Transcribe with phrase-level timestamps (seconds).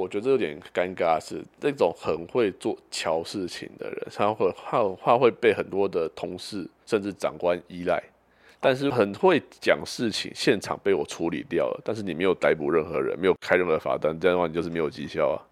[0.00, 8.00] 我觉得这有点尴尬，是那种很会做巧事情的人，他会怕怕会被很多的同事甚至长官依赖，
[8.60, 15.42] 但是很会讲事情，现场被我处理掉了，但是你没有逮捕任何人，没有开任何罚单，这样的话你就是没有绩效啊。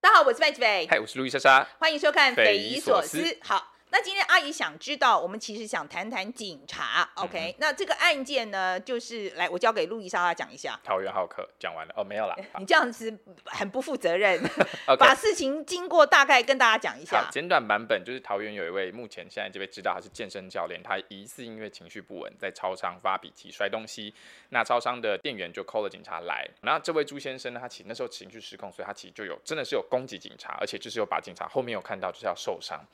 [0.00, 2.32] 大家好，我是麦子伟，嗨，我是路易莎莎，欢迎收看《。
[2.34, 3.75] 匪夷所思好。
[3.88, 10.78] 那今天阿姨想知道，我们其实想谈谈警察，OK？、嗯、那这个案件呢，就是来我交给路易莎莎讲一下。
[10.82, 12.36] 桃园浩克讲完了哦，没有了。
[12.58, 14.42] 你这样子很不负责任，
[14.98, 17.28] 把事情经过大概跟大家讲一下。
[17.30, 24.12] 简短版本就是桃园有一位目前现在这位知道他是健身教练，他疑似因为情绪不稳，在超商发脾气摔东西，
[24.48, 26.46] 那超商的店员就 call 了警察来。
[26.62, 32.84] 那这位朱先生呢，他其实那时候情绪失控，所以他其实就有真的是有攻击警察，而且就是有把警察后面有看到就是要受伤。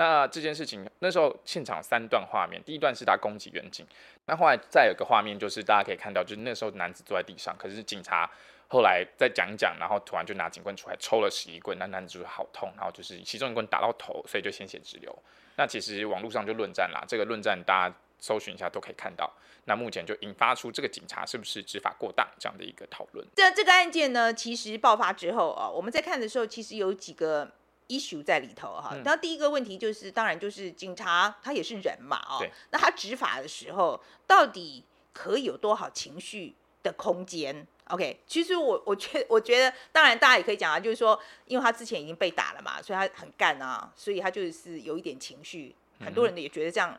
[0.00, 3.86] 那这件事情那时候现场三段画面，第一段是他攻击员警，
[4.24, 8.26] 那后来再有个画面就是大家可以看到，就是那时候男子坐在地上，可是警察
[8.66, 15.14] 后来再讲讲，然后突然就拿警棍出来抽了十一棍，那男子就是好痛，然后就是其中一棍打到头，所以就鲜血直流。
[15.56, 19.30] 那其实网络上就论战啦，这个论战大家搜寻一下都可以看到。
[19.66, 23.26] 那目前就引发出这个警察是不是执法过当这样的一个讨论。
[23.36, 27.52] 这这个案件呢，其实爆发之后啊，我们在看的时候，其实有几个。
[27.90, 46.96] Issue 在里头哈，那、嗯、第一个问题就是，当然就是警察他也是人嘛，哦，那他执法的时候到底可以有多少情绪的空间？OK，其实我我觉我觉得，当然大家也可以讲啊，就是说，因为他之前已经被打了嘛，所以他很干啊，所以他就是有一点情绪，嗯、很多人也觉得这样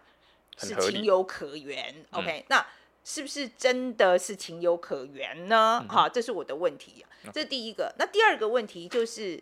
[0.58, 2.06] 是情有可原。
[2.12, 2.66] OK，、嗯、那
[3.06, 5.86] 是不是真的是情有可原呢？
[5.88, 7.96] 哈、嗯，这是我的问题，这是第一个。
[7.98, 9.42] 那第二个问题就是。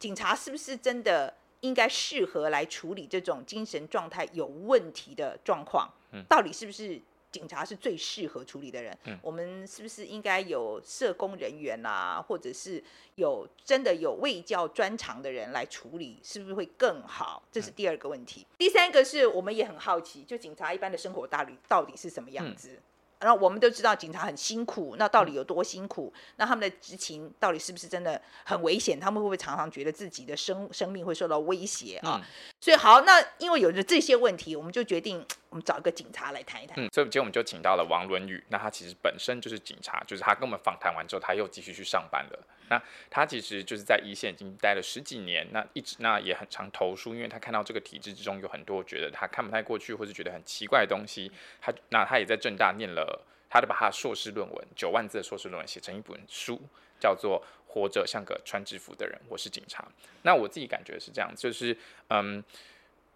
[0.00, 5.88] 警察是不是真的应该适合来处理这种精神状态有问题的状况？
[6.12, 6.98] 嗯，到底是不是
[7.30, 8.96] 警察是最适合处理的人？
[9.04, 12.82] 嗯，我们是不是应该有社工人员啊，或者是
[13.16, 17.42] 有真的有卫教专长的人来处理，是不是会更好？
[17.52, 18.46] 这是第二个问题。
[18.48, 22.70] 嗯，第三个是我们也很好奇，就警察一般的生活大旅到底是什么样子？
[22.72, 22.82] 嗯
[23.20, 26.12] 然后我们都知道警察很辛苦，那到底有多辛苦？
[26.36, 28.98] 那他们的执勤到底是不是真的很危险？
[28.98, 32.20] 他们会不会常常觉得自己的生生命会受到威胁啊？
[32.22, 32.26] 嗯、
[32.60, 36.74] 所以好，那因为有着这些问题，我们就决定我们找一个警察来谈一谈。
[36.78, 42.38] 嗯，所以今天我们就请到了王伦宇，那他其实本身就是警察，就是他跟我们访谈完之后，他又继续去上班了。
[42.68, 51.32] 那他其实就是在一线已经待了十几年，那一直那也很常投书，因为他看到这个体制之中有很多觉得他看不太过去，或是觉得很奇怪的东西。
[51.62, 56.60] 他那他也在政大念了，他就把他的硕士论文九万字的硕士论文写成一本书，
[57.00, 59.86] 叫做《活着像个穿制服的人》，我是警察。
[60.22, 61.76] 那我自己感觉是这样，就是
[62.08, 62.42] 嗯。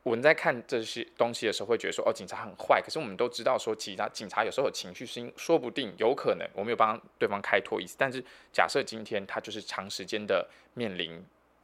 [0.05, 2.79] 我们在看这些东西的时候，会觉得说，哦，警察很坏。
[2.79, 7.97] 可是我们都知道说，其他警察有时候有情绪，是说不定有可能，我没有帮对方开脱意思。
[7.99, 8.23] 但是
[8.53, 11.19] 假设今天他就是长时间的面临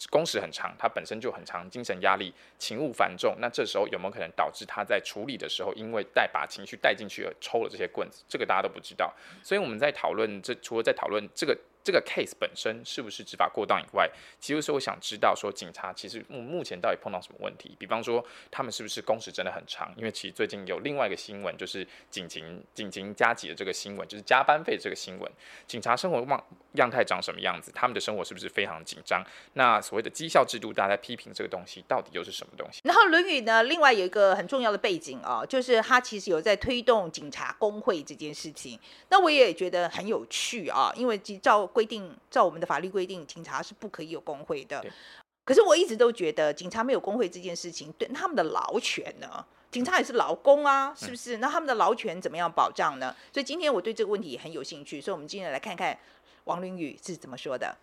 [0.09, 8.25] 工时很长，他本身就很长，精神压力、勤务繁重，那这时候有没有可能导致他在处理的时候，因为带把情绪带进去而抽了这些棍子？
[8.27, 9.15] 这个大家都不知道。
[9.43, 11.55] 所以我们在讨论这，除了在讨论这个。
[11.83, 17.75] 这个 case 本身是不是执法过当以外，其实是我想知道说，警察其实目目前到底碰到什么问题？
[17.79, 19.93] 比方说，他们是不是工时真的很长？
[19.97, 25.31] 因为其实最近有另外一个新闻，就是警情警情加急的这个新闻，就是加班费这个新闻。
[25.67, 26.45] 警察生活样
[26.75, 27.73] 样态长什么样子？
[27.75, 29.25] 他们的生活是不是非常紧张？
[29.55, 32.81] 那所谓的绩效制度，大家批评这个东西，到底又是什么东西？
[32.85, 38.79] 然后《论语》呢，另外有一个很重要的背景啊，就是他其实有在推动警察工会这件事情。
[39.09, 44.85] 那我也觉得很有趣啊，因为照规定，照我们的法律规定，警察是不可以有工会的。
[45.45, 49.45] 可是我一直都觉得，警察没有工会这件事情，对他们的劳权呢？
[49.71, 51.39] 警察也是劳工啊，是不是？
[51.39, 53.15] 那他们的劳权怎么样保障呢？
[53.33, 55.97] 所以今天我对这个问题也很有兴趣，所以我们今天来看看
[56.45, 57.77] 王林宇是怎么说的。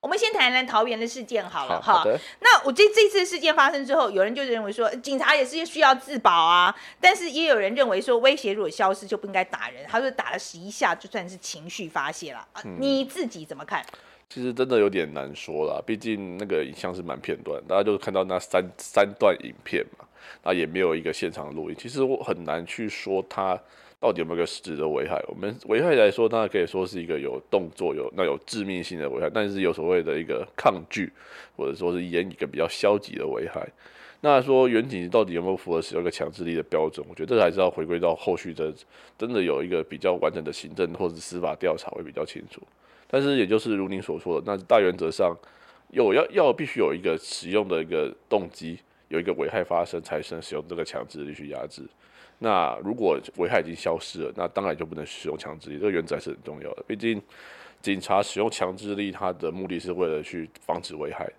[0.00, 2.02] 我们先谈谈桃园的事件好了哈。
[2.40, 6.74] 那我这这次事件发生之后，有人就认为说，警察也是需要自保啊。
[6.98, 9.84] 但是也有人认为说，威胁如果消失就不应该打人。
[9.86, 12.48] 他说打了十一下就算是情绪发泄了。
[12.64, 12.78] 嗯。
[12.80, 13.84] 你自己怎么看？
[14.30, 20.06] 其实真的有点难说啦，毕竟那个影像是蛮片段，大家就是看到那三三段影片嘛，
[20.44, 21.76] 那也没有一个现场录音。
[21.78, 23.60] 其实我很难去说他。
[24.00, 25.22] 到底有没有个实质的危害？
[25.28, 31.12] 我们危害来说，当然可以说是一个有动作、有那有致命性的危害，但是有所谓的一个抗拒，
[31.54, 33.68] 或者说是演一个比较消极的危害。
[34.22, 37.06] 那说员警到底有没有符合使用一个强制力的标准？
[37.08, 38.72] 我觉得这还是要回归到后续的，
[39.18, 42.62] 真的有一个比较完整的行政或者司法调查会比较清楚。
[43.06, 45.36] 但是也就是如您所说的，那大原则上
[45.90, 51.82] 有要要必须有一个使用的一个动机，有一个危害发生，才能使用这个强制力去压制。
[52.42, 56.82] 那如果危害已经消失了，那当然就不能使用强制力，这个原则是很重要的。
[56.86, 57.20] 毕竟
[57.82, 61.30] 警察使用强制力，他的目的是为了去防止危害，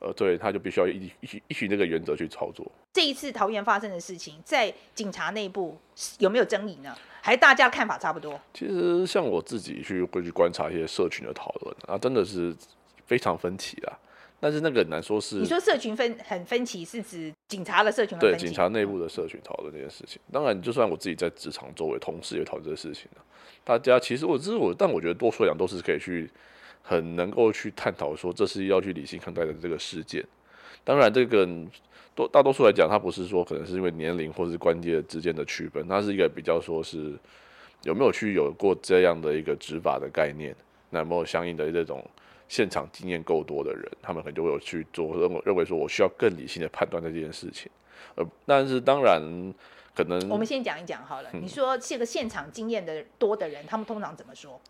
[0.00, 2.68] 呃，对，他就必须要依依依循这个原则去操作。
[2.92, 5.78] 这一次桃园发生的事情，在警察内部
[6.18, 6.92] 有没有争议呢？
[7.22, 8.40] 还是大家看法差不多？
[8.52, 12.52] 其实像我自己去会去观察一些社群的讨论啊，真的是
[13.06, 13.98] 非常分歧啊。
[14.40, 18.16] 但是那个很难说是你说社群分很分歧，是指警察的社群？
[18.20, 20.20] 对，警察内部的社群讨论这件事情。
[20.30, 23.08] 当然，就算我自己在职场周围同事也讨论这个事情，
[23.64, 26.30] 大家其实我只是我，但我觉得多数来讲都是可以去
[26.82, 30.24] 很能够去探讨说，这是要去理性看待的这个事件。
[30.84, 31.44] 当然，这个
[32.14, 37.18] 多大多数来讲，它不是说可能是因为年龄或是关节之间的区分，它是一个比较说是
[37.82, 40.54] 有没有去有过这样的一个执法的概念，
[40.90, 42.08] 那有没有相应的这种。
[42.48, 47.70] 现场经验够多的人，他们可能就会有去做认为认为说，我需要更理性的判断这件事情。
[48.14, 49.20] 呃，但是当然
[49.94, 51.30] 可能我们先讲一讲好了。
[51.34, 54.60] 嗯、你说这个现场经验的多的人，他们通常怎么说？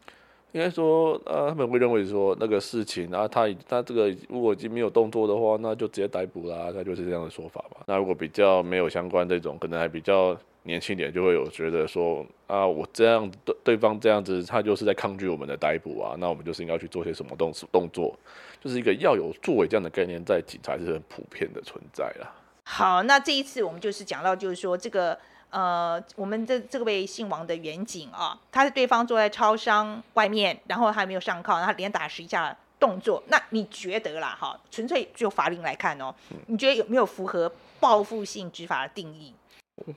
[0.52, 7.82] 应该说，呃，他们会认为说那个事情，然后他他这个如果已经没有动作的话，那就直接逮捕啦，他就是这样的说法吧。
[7.86, 10.36] 那如果比较没有相关这种，可能还比较。
[10.64, 18.14] 年轻点就会有觉得说啊，我这样对对方这样子，他就是在抗拒我们的逮捕啊，那我们就是应该去做些什么动动作，
[18.60, 22.30] 就是一个要有作为这样的概念，在警察是很普遍的存在啦。
[22.64, 25.18] 好，那这一次我们就是讲到，就是说这个
[25.50, 36.14] 呃，我们这这位姓王的远景啊，他是对方坐在超商外面，然后还没有上铐，然后连打十一下动作，那你觉得啦哈，纯粹就法令来看哦，
[36.46, 37.50] 你觉得有没有符合
[37.80, 39.32] 报复性执法的定义？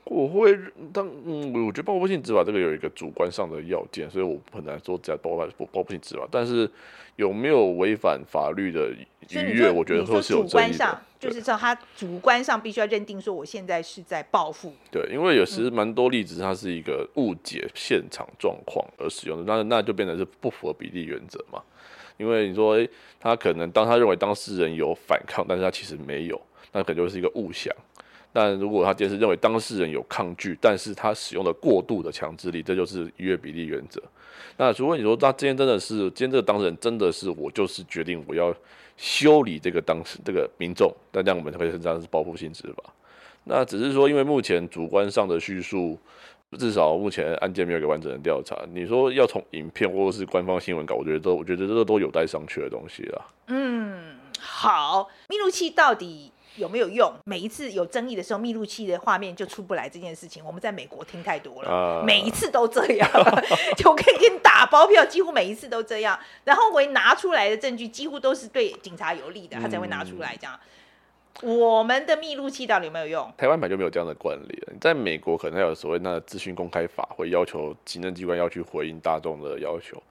[0.05, 0.57] 我会
[0.93, 6.27] 当嗯，我觉得报复性执法这个有一个主观上的要件，所以我很难说这样报复报复性执法。
[6.31, 6.69] 但是
[7.15, 10.49] 有没有违反法律的逾越，我觉得说是有争议的。
[10.49, 14.73] 主观上就是说他主观上必须要认定说我现在是在报复。
[14.91, 21.61] 对，因为有时蛮多例子，它是一个误解现场状况而使用的，那那就变成是不符合比例原则嘛。
[22.17, 22.77] 因为你说
[23.19, 26.39] 他可能当他认为当事人有反抗，但是他其实没有，
[26.71, 27.73] 那可能就是一个误想。
[28.33, 34.01] 但如果他今天是认为当事人有抗拒，但是他使用了过度的强制力，这就是逾越比例原则。
[34.57, 38.55] 那如果你说他今天真的是，今天这个当事人真的是我就是决定我要
[38.95, 42.83] 修理这个当事这个民众，那这样我们可以称这样是报复性执法。
[43.43, 45.97] 那只是说，因为目前主观上的叙述，
[46.57, 48.55] 至少目前案件没有一个完整的调查。
[48.71, 53.25] 你说要从影片或者是官方新闻稿，我觉得都我觉得这个都有待商榷的东西啦。
[53.47, 56.31] 嗯，好，密录器到底？
[56.57, 57.11] 有没有用？
[57.25, 63.09] 每一次有争议的时候，密录器的画面就出不来这件事情，我们在美国听太多了，uh、每一次都这样，
[63.77, 66.19] 就可以给你打包票，几乎每一次都这样。
[66.43, 70.59] 然后我拿出来的证据几乎都是对警察有利的，他才会拿出来这样。
[71.41, 73.33] 嗯、我们的密录器到底有没有用？
[73.37, 74.73] 台湾版就没有这样的惯例了。
[74.81, 80.01] 在美国可能还有所谓那个资讯公开法，会要求行政机关要去回应大众的要求。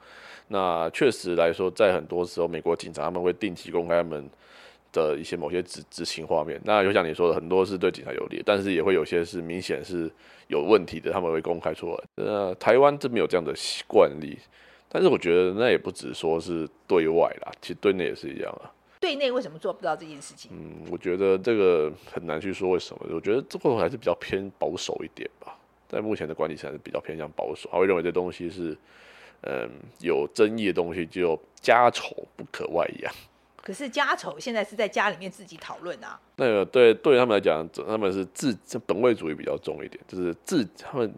[0.48, 4.28] 那确实来说，在很多时候，美国警察他们会定期公开他们。
[4.92, 10.10] 的一些某些执执行画面，那就像你说的，很多是对警察有利，但是也会有些是明显是
[10.48, 12.04] 有问题的，他们会公开出来。
[12.16, 13.54] 呃，台湾这边有这样的
[13.86, 14.38] 惯例，
[14.88, 18.72] 但是我觉得那也不只说是对外啦，其实对内也是一样啊。
[19.00, 20.50] 对内为什么做不到这件事情？
[20.52, 23.06] 嗯，我觉得这个很难去说为什么。
[23.10, 25.56] 我觉得这个还是比较偏保守一点吧，
[25.88, 28.76] 在目前的管理层还是比较偏向保守，他会认为这东西是
[29.42, 29.70] 嗯
[30.00, 33.10] 有争议的东西，就家丑不可外扬。
[33.70, 36.18] 可是家丑现在是在家里面自己讨论啊。
[36.34, 38.52] 那个对对他们来讲，他们是自
[38.84, 41.14] 本位主义比较重一点，就是自他们。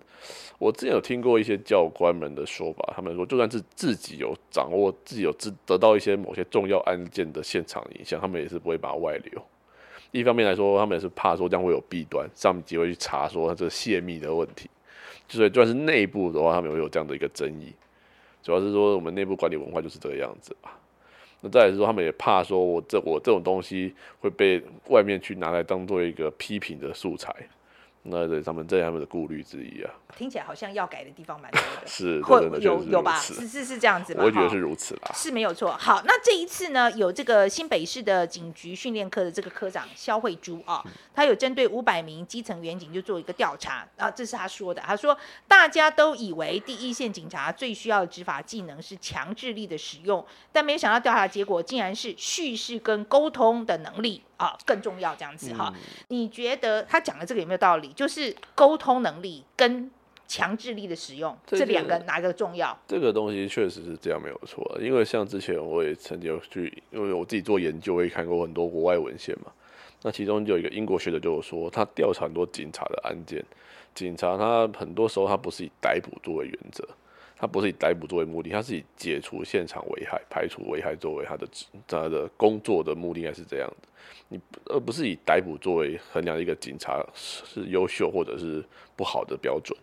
[0.59, 9.43] 我之前有听过一些教官们的说法，他们说就算是自己有掌握，自己有知得到一些某些重要案件的现场影像，他们也是不会把它外流。
[10.11, 14.69] 一方面来说，他们也是怕说这样会有弊端，上面机会去查说他这泄密的问题。
[15.27, 17.73] 所以就算是内部的话，他们会有这样的一个争议。
[18.43, 20.79] 主要是说我们内部管理文化就是这个样子吧。
[21.43, 27.35] 那再来说，他们也怕说我这我这种东西会被外面去拿来当做一个批评的素材。
[28.05, 33.17] 那对他们这是他们的顾虑之一啊，听起来好像要改的地方蛮多的， 是，会有有吧？
[33.21, 34.25] 是是是这样子吧？
[34.25, 35.77] 我觉得是如此啦，是没有错。
[35.79, 44.83] 好，那这一次呢，有这个新北市的警局训练科的这个科长肖慧珠啊，他有针对五百名基层员警就做一个调查啊，这是他说的。
[44.83, 45.17] 他说
[45.47, 54.25] 大家都以为第一线警察最需要的执法技能是强制力的使用，但没想到调查结果竟然是叙事跟沟通的能力。
[54.43, 57.93] 啊，更重要这样子哈，嗯、你觉得他讲的这个有没有道理？
[57.93, 59.89] 就是沟通能力跟
[60.27, 62.77] 强制力的使用，这，这两个哪个重要？
[62.89, 64.77] 这个东西确实是这样，没有错。
[64.81, 69.53] 因为像之前我也曾经有去，因为我自己做研究，我也看过很多国外文献嘛。
[70.03, 73.45] 那其中就有一个英国学者就有说，他调查很多警察的案件，
[73.95, 76.85] 警察他很多时候他不是以逮捕作为原则。
[77.43, 81.49] 他不是以逮捕作为目的，他是以解除现场危害、排除危害作为他的
[81.89, 83.89] 他的工作的目的，应该是这样的。
[84.29, 89.77] 你而不是以逮捕作为衡量一个警察是优秀或者是不好的标准。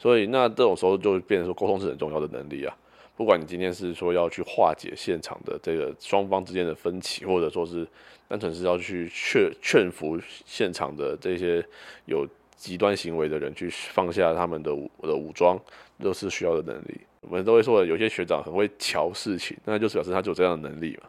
[0.00, 2.76] 所以，那这种时候就变成说，沟通是很重要的能力啊。
[3.16, 7.86] 不管你今天是说要去化解现场的这个双方之间的分歧，或者说是
[8.26, 11.64] 单纯是要去劝劝服现场的这些
[12.06, 15.60] 有极端行为的人去放下他们的武的武装。
[15.98, 21.08] 都是需要的能力，我们都会说有些学长很会瞧事情，那就是表示他就有这样的能力嘛。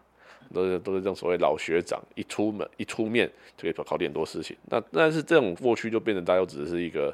[0.54, 4.56] 都是都是这种所谓老学长，一出门一出面就可以搞定很多事情。
[4.70, 7.14] 那但是这种过去就变成大家只是一个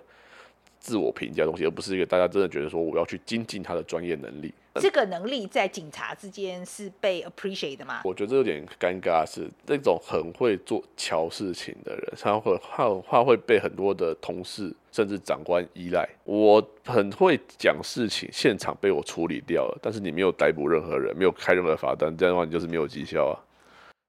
[0.83, 4.53] 自我评价的东西，而不是一个大家真的觉得说我要去精进他的专业能力。
[4.75, 8.01] 这个能力在警察之间是被 appreciate 的吗？
[8.03, 16.05] 我觉得这有点尴尬，是那种很会做乔事情的人，他会他他会被很多的同事甚至长官依赖。
[16.25, 23.39] 我很会讲事情，现场被我处理掉了，但是你没有逮捕任何人，没有开任何罚单，这样的话你就是没有绩效啊。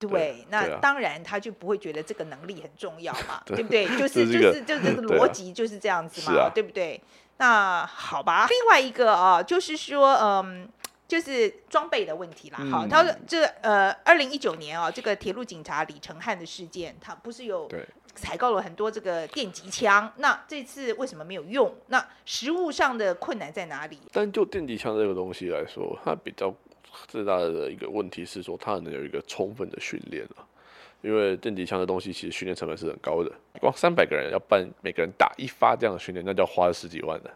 [0.09, 3.87] 对，那当然他就不会觉得这个能力很重要嘛， 对，对不对？
[3.99, 7.01] 就是就是就是这个 逻辑就是这样子嘛，啊、对不对？
[7.39, 10.69] 那好吧，另外一个啊，就是说，嗯，
[11.09, 12.59] 就是装备的问题啦。
[12.71, 17.69] 好，他说这呃，二零一九年啊，这个铁路警察李承汉的事件，他不是有
[18.15, 20.13] 采购了很多这个电击枪？
[20.19, 21.75] 那这次为什么没有用？
[21.89, 23.99] 那实物上的困难在哪里？
[24.13, 26.55] 但就电击枪这个东西来说，它比较
[27.09, 30.47] 最大的一个问题是说，它能有一个充分的训练啊。
[31.03, 37.31] 因为电击枪的东西其实训练成本是很高的，光三百个人要办每个人打一发这样的训练，那就要花了十几万的，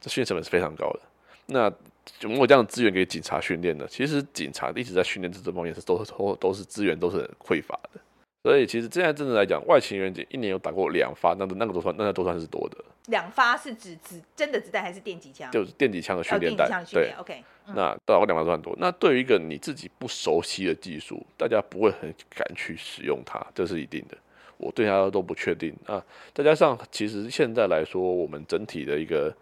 [0.00, 1.00] 这训练成本是非常高的。
[1.46, 1.72] 那
[2.20, 3.84] 如果这样的资源给警察训练呢？
[3.90, 8.00] 其实警察一直在训练这这方面是都都都是资源都是很匮乏的。
[8.42, 12.76] 所以其实现在真的来讲，外勤员警一年有打过两发，那个那个都算那个都算是多的。
[13.06, 15.50] 两发是指指真的子弹还是电击枪？
[15.50, 16.82] 就是电击枪的训练弹。
[16.90, 17.42] 对，OK。
[17.74, 18.74] 那打过两发都算多。
[18.78, 24.16] 那对于一个你自己不熟悉的技术，大家不会很敢去使用它，这是一定的。
[24.56, 26.02] 我对它都不确定啊。
[26.34, 29.34] 再加上其实现在来说，我们整体的一个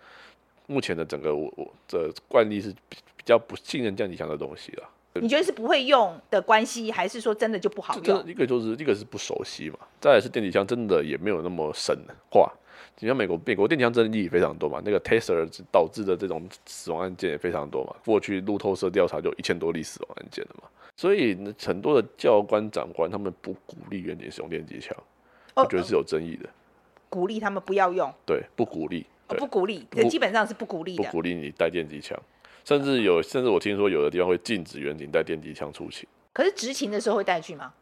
[0.67, 4.89] 目前的整个我我的惯例是比比较不信任电击枪的东西了。
[5.21, 8.27] 你觉得是不会用的关系，还是说真的就不好用？
[8.27, 11.97] 一个就是一个是不熟悉嘛，再来是电击枪真的也没有那么神
[12.31, 12.53] 话。
[13.01, 17.95] 你像美国，美国电击枪争议非常多嘛，那个 Taser 导致的这种死亡案件也非常多嘛。
[18.05, 24.97] 过去路透社调查就一千多例死亡案件了嘛，所以很多的教官长官他们不鼓励员警使用电击枪，
[25.55, 26.49] 我觉得是有争议的。
[27.09, 28.13] 鼓励他们不要用？
[28.27, 31.05] 对，不鼓励，哦、不鼓励，基本上是不鼓励的。
[31.05, 32.21] 不鼓励你带电击枪。
[32.69, 36.07] 甚至有，甚至我听说有的地方会禁止远警带电击枪出勤。
[36.35, 37.73] 可是执勤的时候会带去吗？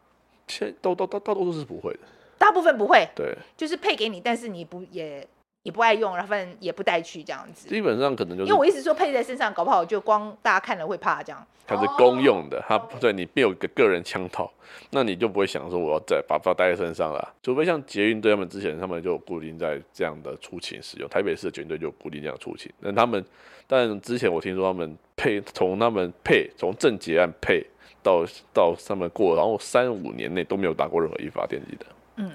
[0.47, 1.99] 现都都大大多数是不会的。
[2.37, 3.05] 大部分不会。
[3.13, 3.35] 对。
[3.57, 5.27] 就是配给你，但是你不也
[5.67, 7.67] 也不爱用，然后反正也不带去这样子。
[7.67, 8.49] 基本上可能就是。
[8.49, 11.45] 因为我一直说配在身上，搞不好就光大家看了会怕这样。
[11.67, 14.49] 它是公用的，它对你没有个个人枪套，
[14.91, 17.33] 那你就不会想说我要再把它带在身上了。
[17.43, 21.09] 除非像捷运队他们之前，他们就固定在这样的出勤使用。
[21.09, 22.71] 台北市的捷运队就固定这样出勤。
[22.81, 23.25] 但他们，
[23.67, 27.61] 但之前我听说他们配从他们配从正结案配
[28.01, 31.85] 到到他们过，然后三五年内都没有打过任何一发电击的。
[32.15, 32.31] 嗯，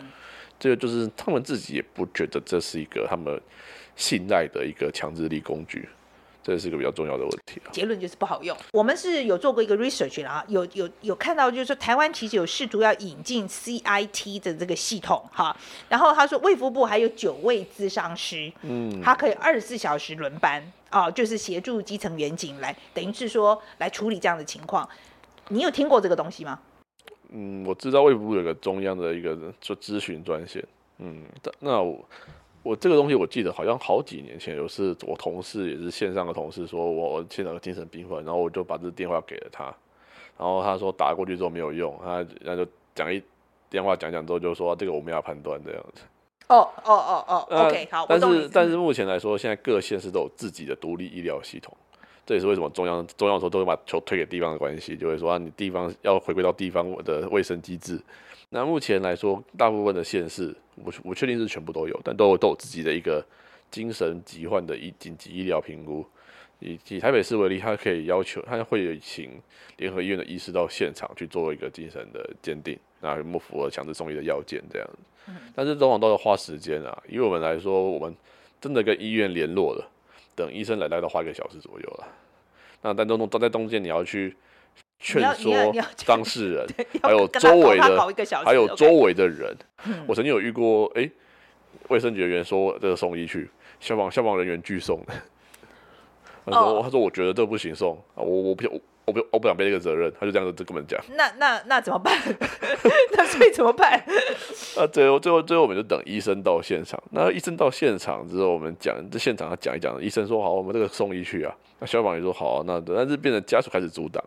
[0.63, 3.41] 这个就是他们自己也不觉得这是一个他们
[3.97, 5.89] 信赖的一个强制力工具。
[6.45, 7.71] 这是一个比较重要的问题啊。
[7.71, 8.57] 结论就是不好用。
[8.73, 15.57] 我们是有做过一个 research 啊，有有有看到，就是说台湾其实有试图要引进 CIT 的这个系统哈。
[15.89, 24.89] 然后他说卫福部还有九位咨商师，嗯，他可以二十四小时轮班啊，就是协助基层员警来，等于是说来处理这样的情况。
[25.49, 26.59] 你有听过这个东西吗？
[27.33, 30.65] 嗯，我知道卫福部有个中央的一个做咨询专线，
[30.99, 31.23] 嗯，
[31.59, 31.99] 那我。
[32.65, 39.65] 我这个东西我记得好像好几年前有是我同事也是线上的同事说，我现在有精神病患，然后我就把这个电话给了他，
[40.39, 43.21] 然后他说打过去之后没有用，他那就讲一
[43.69, 46.03] 电话讲讲之后就说这个我们要判断这样子。
[46.51, 48.07] 哦哦哦哦，OK 好。
[48.09, 51.77] 但是但是目前来说，现在各县市都有自己的独立医疗系统，
[52.25, 58.01] 这也是为什么中央中央说都会把球推给地方的关系，就会说啊，你地方要回归到地方的卫生机制。
[58.51, 63.25] 那目前来说，大部分的县市，我我确定是全部都有，但都有都有自己的一个
[63.71, 66.05] 精神疾患的医紧急医疗评估。
[66.61, 69.31] 以以台北市为例，他可以要求，他会请
[69.79, 75.33] 联合医院的医师到现场去做一个精神的鉴定，那有没有符合强制送医的要件这样子。
[75.57, 78.15] 但是往往都要花时间啊，以我们来说，我们
[78.61, 79.91] 真的跟医院联络了，
[80.35, 82.09] 等医生来，大概花一个小时左右了。
[82.83, 84.37] 那但中都在中间，你要去
[84.99, 85.53] 劝说
[86.07, 86.67] 当事人，
[87.03, 89.57] 还有周围的，还有周围的人。
[90.07, 91.13] 我曾经有遇过，哎、欸，
[91.89, 93.49] 卫生局员说这个送医去，
[93.81, 95.05] 消防消防人员拒送。
[96.45, 96.83] 他说：“oh.
[96.83, 101.01] 他说我觉得这不行送，我我不想我我不我不想背这个责任。”他就这样子就跟我们讲。
[101.17, 102.17] 那那那怎么办？
[103.13, 103.93] 那所以怎么办？
[104.79, 107.03] 啊，最后最后最后我们就等医生到现场。
[107.11, 110.01] 那医生到现场之后，我们讲这现场他讲一讲。
[110.03, 114.23] 医生说：“好，我们这个送医去啊。”那消防员说：“好啊。”那但是变成家属开始阻挡，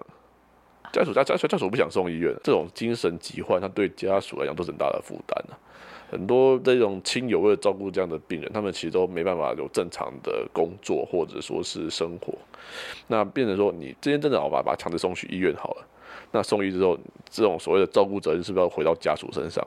[0.91, 2.35] 家属家家属家属不想送医院。
[2.43, 5.57] 这种精神疾患，他对家属来讲都是很大的负担啊。
[6.09, 12.33] 很多这种亲友为了照顾这样的病人，他们其实都没办法有正常的工作或者说是生活。
[13.07, 15.87] 那变成说，你今天真的好把把强制送去医院好了。
[16.31, 16.97] 那送医之后，
[17.29, 19.65] 这种所谓的照顾责任是不是要回到家属身上？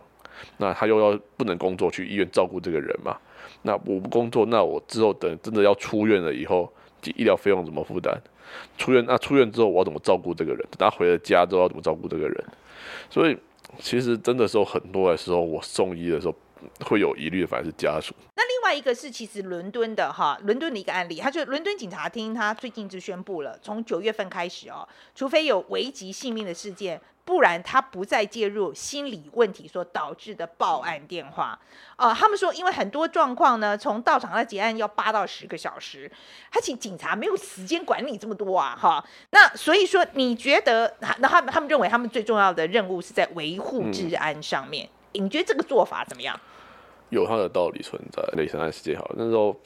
[0.58, 3.16] 那他又要不能工作去医院照顾这个人嘛？
[3.62, 6.72] 那我不工作，那我之后等真的要出院了以后，
[7.16, 8.16] 医疗费用怎么负担？
[8.76, 10.60] 出院那出院之后我要怎么照顾这个人？
[10.70, 12.44] 等他回了家之后要怎么照顾这个人？
[13.10, 13.36] 所以。
[13.78, 16.34] 其实真的时候很多的时候，我送医的时候
[16.80, 18.14] 会有疑虑，反而是家属。
[18.68, 27.00] 外一个是，其实伦敦的哈，伦敦的一个案例，他就伦敦警察厅，他最近就宣布了，从九月份开始哦，除非有危及性命的事件。
[27.24, 31.58] 不然他不再介入心理问题所导致的报案电话。
[31.96, 36.10] 呃，他们说，因为很多状况呢，从到场到结案要八到十个小时，
[36.50, 39.04] 他请警察没有时间管理这么多啊，哈。
[39.28, 46.40] 那所以说，你觉得，那他们他们认为他们最重要的任务是在维护治安上面，嗯，你觉得这个做法怎么样？
[47.10, 48.22] 有他的道理存在。
[48.34, 49.58] 李承翰事件好，那时候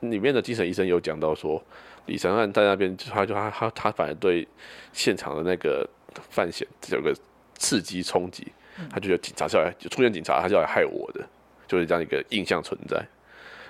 [0.00, 1.62] 里面的精神医生有讲到说，
[2.06, 4.46] 李承翰在那边，他就他他他反而对
[4.92, 5.88] 现场的那个。
[6.30, 7.14] 犯险有个
[7.58, 8.50] 刺激冲击，
[8.90, 11.22] 他觉得警察是要来就出现警察，他是要来害我的，
[11.68, 13.06] 就是这样一个印象存在。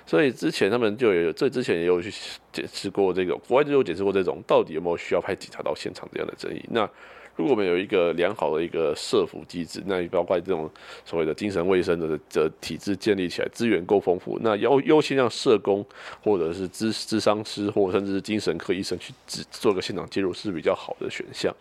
[0.07, 2.09] 所以之前他们就有，这之前也有去
[2.53, 6.63] 解释过这个，国外就有解释过这种到底有没有需要派警察到现场这样的争议。
[6.71, 6.89] 那
[7.35, 10.67] 如果我们有一个良好的一个社福机制，那也包括这种
[11.05, 15.85] 所谓的精神卫生的的体制建立起来，资源够丰富，那优优先让社工
[16.23, 19.13] 或者是咨咨商师，或甚至是精神科医生去
[19.51, 21.53] 做个现场介入是比较好的选项。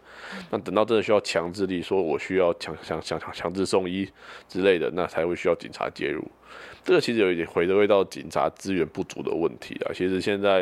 [0.51, 4.09] 那等到真的需要强制力，说我需要强强强强强制送医
[4.49, 6.25] 之类的，那才会需要警察介入。
[6.87, 9.91] 这个其实有一点回归到警察资源不足的问题啊。
[9.93, 10.61] 其实现在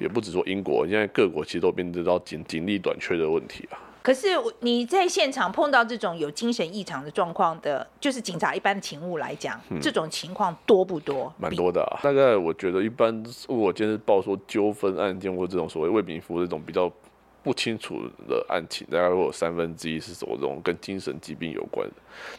[0.00, 3.78] 也不止说英国，现在各国其实都面临到警警力短缺的问题啊。
[4.02, 4.26] 可是
[4.58, 11.32] 你在现场碰到这种有精神异常的状况的，就是警察一般的勤务来讲，嗯、这种情况多不多？
[11.38, 12.02] 蛮多的啊。
[12.02, 16.92] 大概我觉得一般，我今天是报说纠纷案件或这种所谓为民服务这种比较
[17.42, 21.94] 不清楚的案情，大概会有三分之一是什么这种跟精神疾病有关的。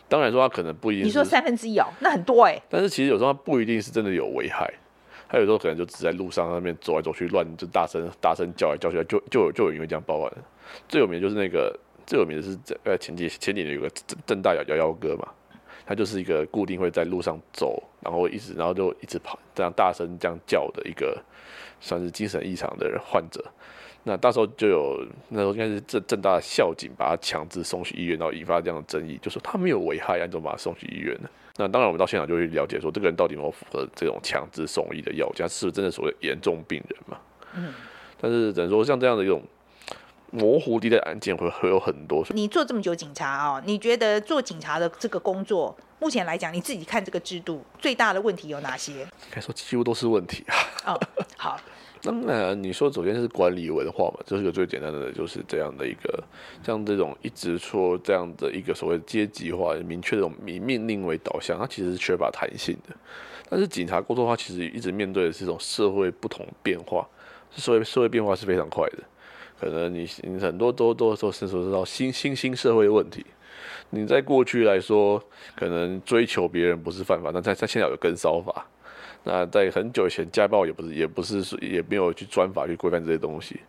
[0.07, 1.05] 当然说他可能不一定。
[1.05, 2.63] 你说三分之一哦，那很多哎、欸。
[2.69, 4.71] 但是其实有时候他不一定是真的有危害，
[5.27, 10.33] 他有时候可能就只在路上那边走来走去乱就大声大声叫来叫去，就就有就有因为这样报案。
[10.87, 13.89] 最有名的就是那个，最有名的是在前几前几年有个
[14.25, 15.27] 郑大摇摇摇哥嘛，
[15.85, 21.21] 他就是一个固定会在路上走，然后一直然后就一直跑，这样大声这样叫的一个
[21.81, 23.43] 算是精神异常的人患者。
[24.03, 31.29] 那到时候就有那时候应该是正正大的校警把他强制送去医院，然后引发这样的争议，就说他没有危害，你怎么把他送去医院呢？
[31.57, 37.17] 那当然我们到现场就会了解说，这个人到底有没有符合这种强制送医的要件，是不是真的所谓严重病人嘛？
[37.55, 37.73] 嗯。
[38.19, 39.41] 但是只能说像这样的一种。
[40.35, 42.25] 模糊地带案件会会有很多。
[42.31, 48.93] 你做这么久警察哦，你觉得做警察的这个工作，目前来讲，你自己看这个制度最大的问题有哪些？
[49.01, 50.91] 应该说几乎都是问题啊。
[50.91, 50.99] 哦，
[51.37, 51.61] 好。
[52.03, 56.21] 当然你说首先是管理文化嘛，这是个最简单的，就是这样的一个，
[56.61, 62.93] 像这种一直说这样的一个所谓阶级化、明确的这种以命令为导向，它其实是缺乏弹性的。
[63.49, 67.07] 但是警察工作的话，其实一直面对的是一种社会不同变化，
[67.55, 68.97] 社会社会变化是非常快的。
[69.57, 73.25] 可能你你很多都都说是说到新新兴社会问题，
[73.91, 75.23] 你在过去来说，
[75.55, 78.65] 可能追求别人不是犯法，但在在现在有跟骚法，
[79.23, 83.59] 那在很久以前，家暴也不是，也不是也没有去专法去规范这些东西。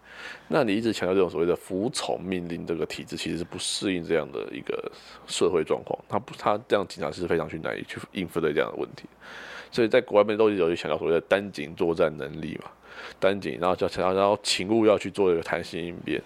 [0.49, 4.91] 那你一直强调这种所谓的服从命令这个体制，其实是不适应这样的一个
[5.27, 5.99] 社会状况。
[6.09, 9.05] 他不，他这样警察是非常去难以去应付的这样的问题。
[9.71, 12.71] 所以在国外面都有去强调所谓的单警作战能力嘛，
[13.21, 16.21] 单警，然后叫强调然后勤务要去做一个弹性应变。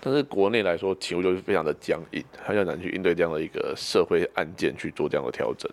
[0.00, 5.70] 但是国内来说，勤务就是非常的僵硬，他要难去应对这样的一个社会案件去做这样的调整。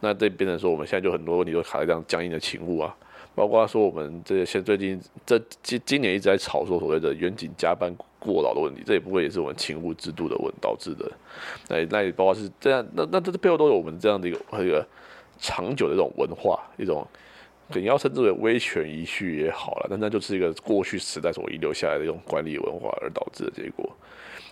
[0.00, 2.94] 那这变成说，我们现在就很多问题都卡在这样僵硬的勤务啊，
[3.34, 11.10] 包括说我们这些最近这今今年一直在吵说所谓的远景加班过劳的问题，这也不会也是我们勤务制度的问导致的。
[11.68, 14.86] 那那也包括是这样，那那这背后都有我们这样的一个一个
[15.38, 17.06] 长久的这种文化一种。
[17.74, 23.90] 你要称之为威权遗绪也好了，但那就是一个过去时代所遗留下来的一种管理文化而导致的结果。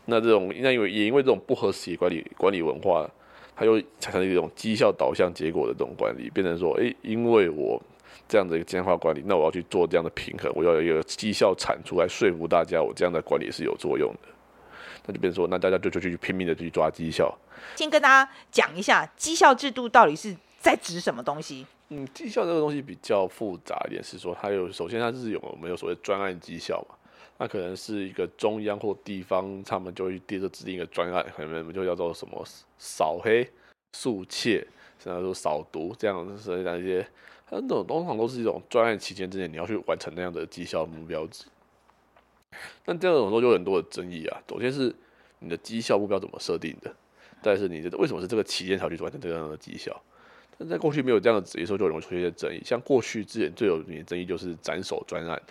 [0.06, 3.08] 那这种那因为也因为这种不合时宜管理管理文化，
[3.54, 7.80] 它又产生一种绩效导向结果的这种管理，变成说，诶，因为我
[8.28, 14.28] 这样的一个僵化管理，那我要去做这样的平衡，我要有一个绩效产出来说服大家，我这样的管理是有作用的。
[15.04, 17.36] 那就变成说，那大家就就去拼命的去抓绩效。
[17.76, 21.66] 先跟大家讲一下绩效制度到底是在指什么东西。
[21.88, 26.94] 嗯，绩效这个东西比较复杂一点，是说它有首先它是有我们有所谓专案绩效嘛，
[27.38, 32.44] 那可能是一个中央或地方，他们就会接着制定一个专案，可能我们就叫做什么
[32.78, 33.48] 扫黑、
[33.94, 34.66] 肃窃，
[34.98, 37.02] 甚至说扫毒这样，所以讲一些，
[37.48, 41.46] 它那种通常都是一种专案期间之内你要去完成那样的绩效目标值。
[42.84, 44.94] 那这样种说就有很多的争议啊，首先是
[45.40, 46.94] 你的绩效目标怎么设定的，
[47.42, 50.00] 再是你的为什么是这个期间才去完成这样的绩效。
[50.58, 52.60] 但在过去没有这样的职业时候，就容易出现一些争议。
[52.62, 55.42] 像过去之前最有名的争议就是斩首专案，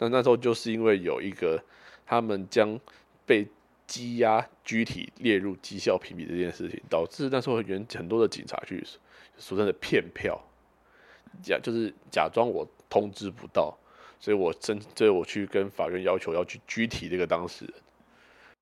[0.00, 1.62] 那那时候就是因为有一个
[2.04, 2.80] 他们将
[3.24, 3.46] 被
[3.86, 8.82] 羁押拘提列入绩效评比这件事情，导致那时候原很多的警察去
[9.36, 10.40] 俗称的骗票，
[11.42, 13.76] 假就是假装我通知不到，
[14.18, 17.74] 所以我真所以我去跟法院要求要去拘提这个当事人，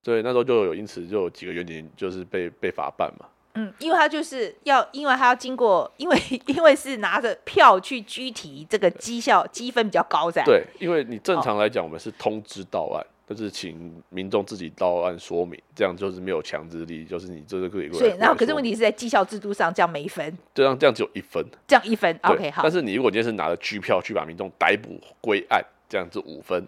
[0.02, 3.26] 所以那时候就有因此就有几个原因就是被被法办嘛。
[3.58, 6.16] 嗯，因为他就是要，因为他要经过，因为
[6.46, 10.44] 因为是拿着票去拘提，这个绩效积分比较高，噻。
[10.44, 17.88] 对，因为你正常来讲，我们是通知到案，就、哦、是请民众自己到案说明，这样就是没有强制力，就是你这个可以。
[17.88, 22.62] 对，然后可是问题是在绩效制度上这样没分，这样这样只有一分，这样一分，OK 好。
[22.62, 26.64] 但是你如果今天是拿着拘票去把民众逮捕归案，这样子五分。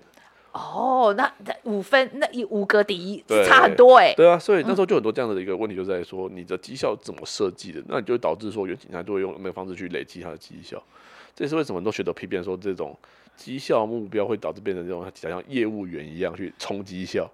[0.52, 1.32] 哦，那
[1.64, 4.14] 五分，那一五个底差很多哎、欸。
[4.14, 10.82] 对啊，所以那时候就很多这样的一个问题，就在说你的绩效怎么设计的，那你就会导致说，原警察就会用那个方式去累积他的绩效。
[11.36, 12.98] 这也是为什么很多学者批评说，这种
[13.36, 17.30] 绩效目标会导致变成这种像业务员一样去冲绩效、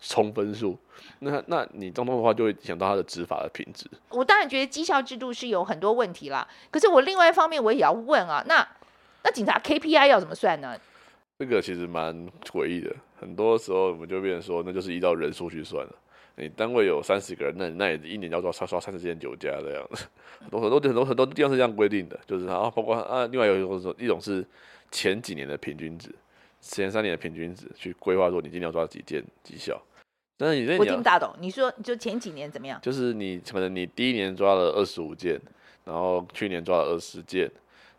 [0.00, 0.76] 冲分数。
[1.20, 3.88] 那那你当中的话，就会影响到他的执法的品质。
[4.10, 8.66] 我当然觉得绩效制度是有很多问题啦，可是我另外一方面我也要问啊，那
[9.22, 10.76] 那警察 KPI 要怎么算呢？
[11.38, 15.94] 这个其实蛮诡异的，很多时候我们就变成说，那就是依照人数去算了。
[16.36, 20.06] 你单位有三十个人，那那也一年要抓刷刷三十件酒家这样子。
[20.40, 24.44] 很多很多很多很多地方是这样规定的，就是啊，包括啊，另外有一种一种是
[24.90, 26.14] 前几年的平均值，
[26.60, 29.78] 前三年的平均值去规划说你今年要抓几件绩效。
[30.38, 32.78] 但是你这我听不大懂，你说就前几年怎么样？
[32.82, 35.38] 就是你可能你第一年抓了二十五件，
[35.84, 37.50] 然后去年抓了二十件。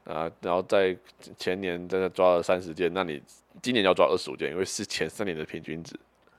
[0.08, 0.96] 啊，然后在
[1.38, 3.22] 前年真的抓了三十件，那你
[3.62, 5.94] 今年要抓二十五件，因为是前三年的平均值。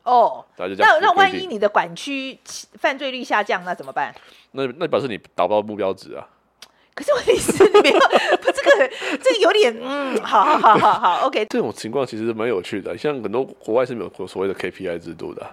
[0.05, 0.67] 哦，那
[1.01, 2.39] 那万一你的管区
[2.79, 4.15] 犯罪率下降，那怎么办？
[4.53, 6.27] 那那表示你达不到目标值啊。
[6.99, 7.99] 可是问题是，你没有，
[8.39, 8.89] 不，这个
[9.23, 11.45] 这个有点，嗯，好好好好好，OK。
[11.51, 15.47] 这种情况其实蛮有趣的，像很多国外是没有所谓的 KPI 制度的，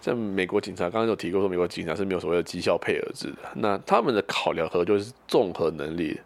[0.00, 6.20] 像美国警察刚刚有提过说，美国警察是没有所谓的绩效配额制的，那他们的考量和就是综合能力。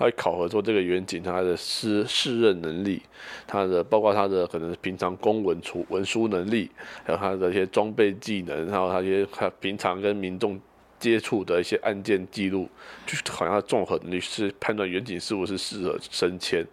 [0.00, 3.02] 他考核说这个远景他的适适任能力，
[3.46, 6.70] 他的包括他的可能平常公文出文书能力，
[7.04, 10.58] 还有他的一些装备技能，还有他一些他平常跟民众
[10.98, 12.66] 接触的一些案件记录，
[13.04, 16.66] 就好像综合能力是判断远景是不是适合升迁，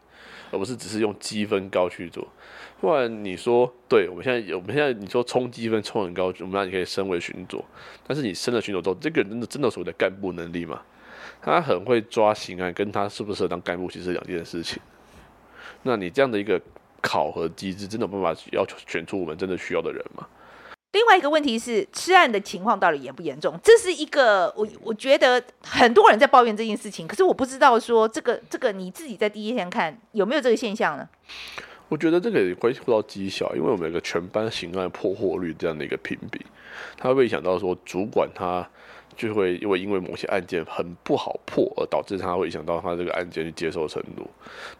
[0.49, 2.25] 而不是只是用积分高去做。
[2.79, 7.61] 不然你说，对我们现在有，我们现在你说冲积分冲很高，我们让你可以升为巡佐，
[8.07, 10.81] 但是你升了巡佐之后，这个人真的真的所谓的干部能力吗？
[11.41, 14.81] 他很会抓刑案，跟他适不适合当干部其实两件事情。
[15.83, 16.61] 那你这样的一个
[17.01, 20.27] 考核机制，真的有办法要求选出我们真的需要的人吗？
[20.93, 23.57] 另外一个问题是，吃案的情况到底严不严重？
[23.63, 31.07] 这是一个我我觉得很多人在抱怨这件事情，可是我不知道说这个这个你自己在第一天看有没有这个现象呢？
[31.87, 36.45] 我觉得这个也关系不到绩效，因为我们有个全班刑案破获率这样的一个评比，
[36.97, 38.67] 他会影响到说主管他。
[39.17, 44.25] 就会因为因为某些案件很不好破，而导致他会影响到他这个案件去接受程度，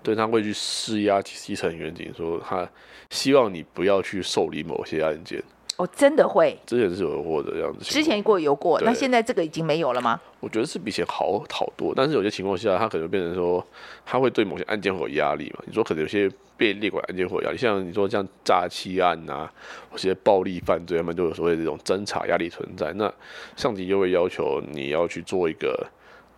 [0.04, 2.70] 对，他会去施压基层员警，说他
[3.10, 5.44] 希望你不要去受理某些案件。
[5.78, 6.58] 哦，真的会？
[6.66, 7.86] 之前是有过的样子。
[7.86, 10.20] 之前过有过，那现在这个已经没有了吗？
[10.40, 13.64] 我觉得是比以前好好多，但是有些情况下，他可能变成说，
[14.04, 15.64] 他会对某些案件会有压力嘛。
[15.68, 19.54] 你说可能有些被列管案件会有压力，像你说像诈欺案啊，
[19.92, 22.92] 有些暴力犯罪，他们都有所谓的这种侦查压力存在。
[22.94, 23.14] 那
[23.56, 25.86] 上级就会要求你要去做一个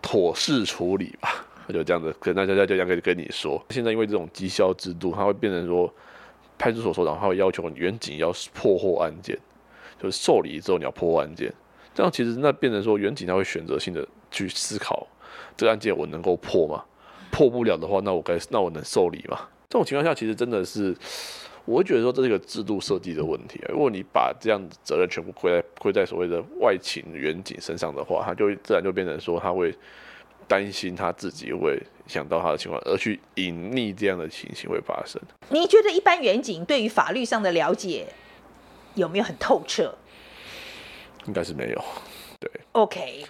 [0.02, 3.64] 妥适处理吧，他就这样子跟大家就这样跟跟你说。
[3.70, 5.90] 现在因为这种绩效制度，它会变成说。
[6.60, 9.34] 派出所所长他会要求员警要破获案件，
[9.98, 11.50] 就是受理之后你要破获案件，
[11.94, 15.06] 这样其实那变成说远警他会选择性的去思考
[15.56, 16.84] 这个案件我能够破吗？
[17.30, 19.48] 破不了的话，那我该那我能受理吗？
[19.70, 20.94] 这种情况下其实真的是，
[21.64, 23.58] 我会觉得说这是一个制度设计的问题。
[23.70, 29.74] 如果你把这样责任全部归在归在所谓的外勤员警身上的话，他就自然就变成说他会。
[30.50, 35.22] 担心他自己会想到他的情况，而去隐匿这样的情形会发生。
[35.48, 38.04] 你觉得一般远景对于法律上的了解
[38.96, 39.94] 有没有很透彻？
[41.26, 41.84] 应该是没有。
[42.40, 43.24] 对，OK。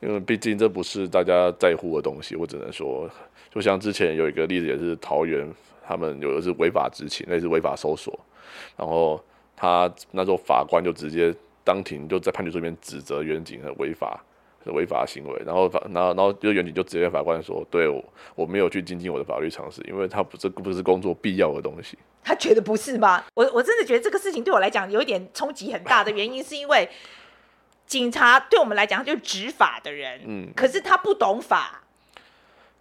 [0.00, 3.08] 因为毕竟这不是大家在乎的东西，我只能说，
[3.50, 5.50] 就像之前有一个例子，也是桃园，
[5.82, 8.12] 他们有的是违法执勤，那是违法搜索，
[8.76, 9.18] 然后
[9.56, 11.34] 他那时候法官就直接
[11.64, 14.22] 当庭就在判决书里面指责远景的违法。
[14.72, 23.24] 违法行为，然后法，然后，然后就原警就直接法官说：“对我，我没有去精进我的法律常识，因为他不是不是工作必要的东西。”他觉得不是吗？
[23.34, 26.88] 我我真的觉得这个事情对我来讲有一点冲击很大的原因，是因为
[27.86, 31.84] 警察对我们来讲就是执法的人，嗯，可是他不懂法，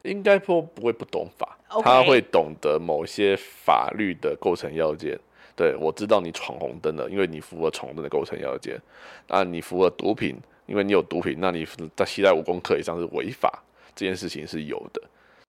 [0.01, 1.83] 应该说不会不懂法，Okay.
[1.83, 5.19] 他会懂得某些法律的构成要件。
[5.55, 8.81] 对，我知道你闯红灯了，因为你符合闯红灯的构成要件，
[9.27, 10.35] 那你符合毒品。
[10.65, 13.63] 因为你有毒品，那你在携带五公克以上是违法，
[13.95, 15.01] 这件事情是有的。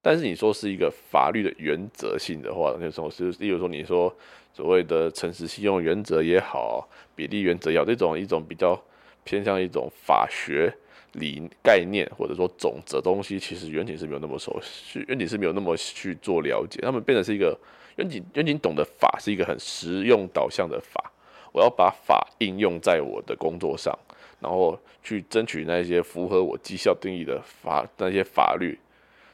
[0.03, 4.15] 但是你说是一个法律的原则性的话，那时候是，例如说你说
[4.55, 8.81] 所谓的诚实信用原则也好，比例原则也好，这种一种比较
[9.25, 10.73] 偏向一种法学
[11.15, 16.79] 理概念或者说总则东西，其实远景是没有那么熟悉，员警是没有那么去做了解。
[16.83, 17.59] 他们变成是一个
[17.97, 21.11] 远景，远景懂的法是一个很实用导向的法，
[21.53, 23.99] 我要把法应用在我的工作上。
[24.41, 28.79] 然后去争取那些符合我绩效定义的法那些法律，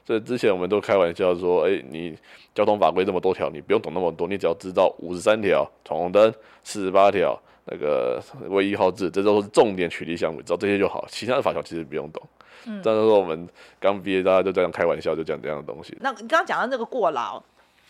[0.05, 2.17] 这之前我们都开玩笑说，哎，你
[2.55, 12.23] 交通法规这么多条，你不用懂那么多，你只要知道五十三条闯红灯，四十八条那个未一号志，这都是重点取缔项目，只要这些就好，其他的法条其实不用懂。
[12.67, 13.49] 嗯，但是说我们
[13.81, 15.97] 刚毕业，大家就这样开玩笑，就讲这样的东西。
[16.01, 17.43] 那你刚刚讲到那个过劳。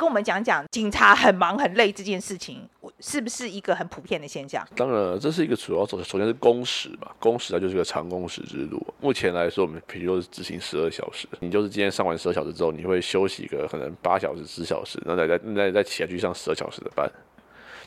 [0.03, 4.67] 跟我们讲讲警察很忙很累这件事情，是不是一个很普遍的现象？
[4.75, 8.85] 当然，这是一个主要首首先是工时嘛，工时它就是个长工时制度。
[9.01, 17.09] 目前来说，我们比如说是执行十二小时，你就是今天上完十二小时之后，你会休息一个可能八小时、十小时，那再再再再起来去上十二小时的班，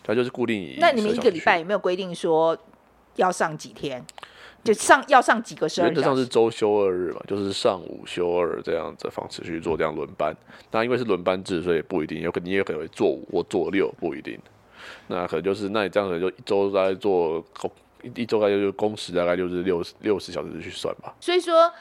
[0.01, 0.77] 它就是固定。
[0.79, 2.57] 那你们一个礼拜有没有规定说
[3.17, 4.01] 要上几天？
[4.65, 5.79] 就上要上几个时？
[5.81, 10.35] 原则上是周休二日嘛，就是上午休二这样子的方式去做这样轮班。
[10.71, 14.39] 那因为是轮班制，所以不一定，有可能你也可能会做五或做六，不一定。
[15.07, 17.45] 那可能就是那你这样子就一周大概做
[18.01, 21.13] 一一周大概就工时大概就是六六十小时去算吧。
[21.21, 21.71] 所以说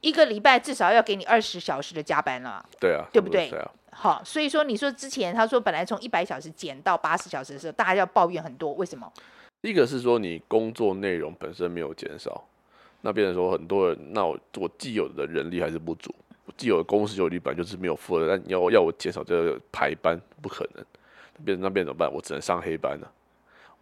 [0.00, 2.64] 一个礼拜至少要给你二十小时的加班了。
[2.78, 3.50] 对啊，对不对？
[3.50, 3.70] 对啊。
[3.92, 9.12] 好，所以说你说之前他说本来从一百小时减到八十小时的时候，大家要抱怨很多，为什么？
[9.62, 12.46] 一个是说你工作内容本身没有减少，
[13.02, 16.14] 那变成说很多人，那我我既有的人力还是不足，
[16.46, 20.84] 我既有的公司有力本就是没有负荷，但你要要我减少这个排班不可能，
[21.44, 22.12] 变成那变怎么办？
[22.12, 23.12] 我只能上黑班了。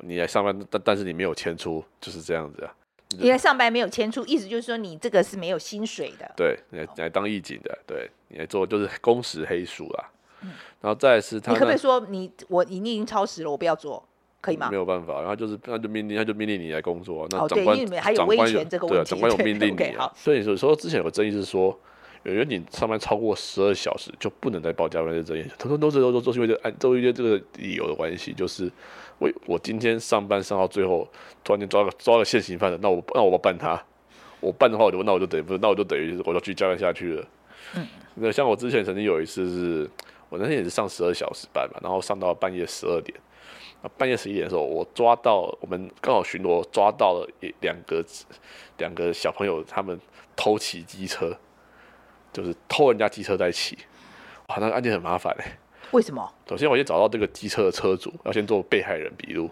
[0.01, 2.75] 你来上班，但但是你没有签出，就是这样子啊。
[3.19, 6.31] 你来上班没有签出，意思就是说你这个是没有薪水的。
[6.37, 10.11] 对，你来你来当义警的，对你来做就是工时黑数啦。
[10.43, 14.07] 嗯，然后再来是他，你可不可以说你我你你已经超时了，我不要做？
[14.49, 14.71] 可以吗？
[14.71, 17.27] 没有办法，然后就是他就命令，他就命令你来工作。
[17.31, 20.11] 那长官、哦、还有这个对啊，长官有命令你、啊。
[20.17, 21.79] 所以有时候之前有个争议是说，
[22.23, 25.45] 有员警上班超过十二小时就不能再报加班的争议。
[25.59, 28.71] 他说都是都都都是因为这按都因为这个理由的关系，就是
[29.19, 31.07] 我我今天上班上到最后，
[31.45, 33.79] 突然间抓个抓个现行犯的，那我那我要办他，
[34.41, 37.25] 我办的话我就那我就等于那我就等于我就去加班下去了。
[37.77, 39.91] 嗯，那像我之前曾经有一次是，
[40.31, 43.15] 我那天也是上十二小时班嘛，然后上到半夜十二点。
[43.97, 48.05] 半夜十一点的时候，我抓到我们刚好巡逻，抓到了一两个
[48.79, 49.99] 两个小朋友，他们
[50.35, 51.37] 偷骑机车，
[52.33, 53.79] 就是偷人家机车在骑。
[54.49, 55.59] 哇，那个案件很麻烦哎。
[55.93, 56.29] 为什么？
[56.49, 59.49] 首先我先找到这个机车的车主，要先做被害人笔录，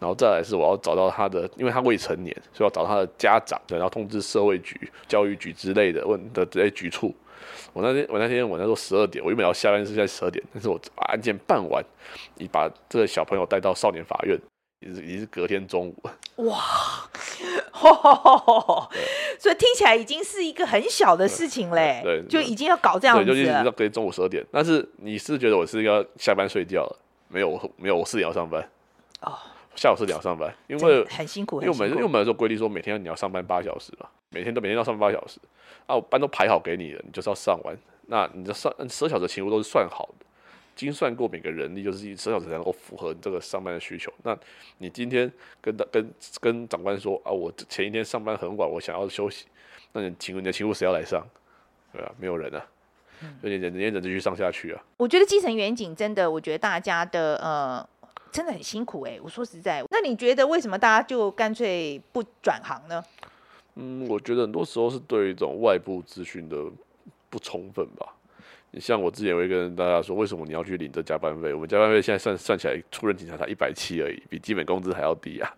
[0.00, 7.14] 然后再来是我要找到他的，因为他未成年，所以要找他的家长，然后通知社会局、教育局之类的问的这些局处。
[7.72, 11.84] 我那天我那天晚上说十二点，我原本要下班是在十二点，但是我把案件办完，
[12.36, 14.38] 你把这个小朋友带到少年法院，
[14.80, 15.96] 也是也是隔天中午。
[16.36, 16.62] 哇，
[19.38, 24.44] 所以听起来已经是一个很小的事情嘞，对，就已经要搞这样子了，对，就一直到隔天中午十二点。
[24.50, 26.96] 但是你是觉得我是要下班睡觉了？
[27.28, 28.66] 没有，没有，我四点要上班。
[29.20, 29.36] 哦，
[29.78, 35.38] 下午四点要上班，因为很辛苦，因为我们因为我们有规定说每天你要上班八小时嘛，每天都每天要上班八小时。
[35.86, 37.76] 啊，我班都排好给你了，你就是要上完。
[38.08, 40.26] 那你的上十二小时的勤务都是算好的，
[40.74, 44.12] 精算过每个人力，就是十二小时才能够符合你这个上班的需求。
[44.24, 44.36] 那
[44.78, 49.46] 你今天跟跟跟长官说啊，我前一天上班很晚，我想要休息，
[49.92, 51.24] 那你勤你的勤务谁要来上？
[51.92, 52.66] 对啊，没有人啊，
[53.40, 54.82] 所以你人人人继续上下去啊。
[54.98, 57.88] 我觉得基层远景真的，我觉得大家的呃
[58.38, 63.02] 真的很辛苦哎、我说实在，那你觉得为什么大家就干脆不转行呢？
[63.74, 66.56] 嗯，我觉得很多时候是对于这种外部资讯的
[67.28, 68.14] 不充分吧。
[68.70, 71.52] 你像我之前会跟大家说，为什么你要去领这加班费？
[71.52, 75.52] 我们加班费现在算算起来，出任警察才一百七而已，比基本工资还要低啊。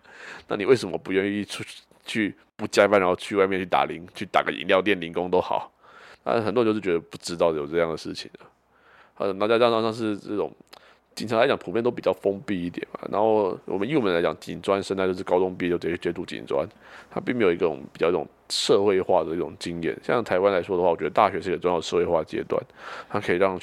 [0.47, 1.63] 那你为什么不愿意出
[2.03, 5.71] 去不加班，然后去外面去打零，去打个饮料店零工都好？
[6.23, 8.39] 但很多人就是觉得不知道有这样的事情的。
[9.19, 10.51] 呃，大家加上是这种。
[11.13, 12.99] 警察来讲，普遍都比较封闭一点嘛。
[13.11, 16.65] 然后我们以我们来讲，警专生，那就是高中毕业就直接接触警专，
[17.09, 19.95] 他并没有一种比较一种社会化的一种经验。
[20.01, 22.61] 像台湾来说的话，我觉得大学是一个重要社会化阶段，
[23.09, 23.59] 它可以让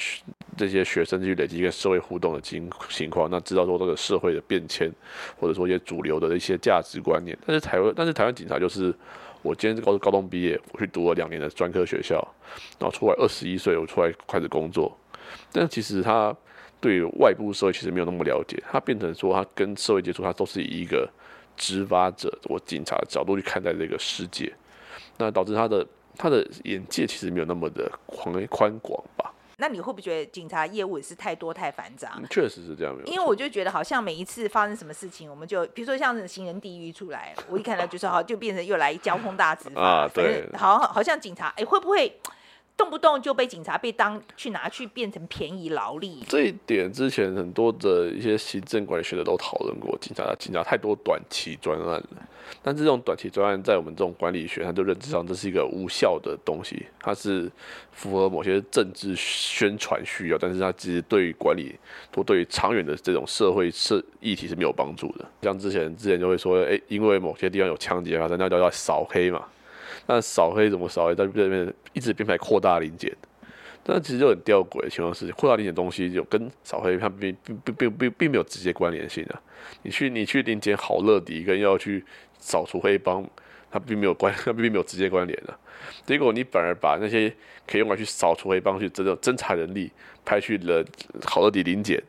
[0.55, 4.91] 这些学生去累积一个社会互动的情情况，那知道说这个社会的变迁，
[5.39, 7.35] 或者说一些主流的一些价值观念。
[7.45, 8.93] 但是台湾，但是台湾警察就是，
[9.41, 12.15] 我今天是高高中毕业，我去读了两年的专科学校，
[12.77, 14.95] 然后出来二十一岁，我出来开始工作，
[15.51, 16.35] 但其实他。
[16.81, 21.09] 对外部社会其实没有那么了解，他变成说他跟社会接触，他都是以一个
[21.57, 24.53] 执法者或警察的角度去看待这个世界，
[25.17, 25.85] 那导致他的
[26.17, 29.33] 他的眼界其实没有那么的宽宽广吧？
[29.61, 32.17] 那你会不会觉得警察业务也是太多太繁杂？
[32.29, 42.09] 确实是这样，因为我就觉得好像每一次发生什么事情，我们就比如说像行人地狱出来，我一看到就是好就变成又来交通大执法啊，对，好好像警察哎会不会？
[42.79, 49.97] 动不动就被警察被当去拿去变成便宜劳力，这一点之前很多的一些行政管理学者都讨论过。
[49.99, 52.29] 警察警察太多短期专案了，
[52.63, 57.51] 但这种短期专案在我们这种管理学，它就认知上这是一个无效的东西，它是
[57.91, 61.75] 符合某些政治宣传需要，但是它其实对于管理
[62.15, 65.25] 或对于长远的这种社会社议题是没有帮助的。
[65.41, 69.45] 像之前之前就会说，哎，因为某些地方有枪击发生，那叫要扫黑嘛。
[70.09, 71.13] 那扫黑怎么扫黑？
[71.13, 73.15] 在这边一直编排扩大临检，
[73.83, 79.39] 但其实就很吊诡的情况是，扩大临检东西就跟扫黑它并并并并并并没有直接关联性啊。
[79.83, 82.03] 你去你去临检好乐迪，跟要去
[82.39, 83.23] 扫除黑帮，
[83.69, 85.55] 它并没有关，它并没有直接关联的。
[86.07, 87.31] 结果你反而把那些
[87.67, 89.91] 可以用来去扫除黑帮去这种侦查人力
[90.25, 90.83] 派去了
[91.23, 92.01] 好乐迪临检，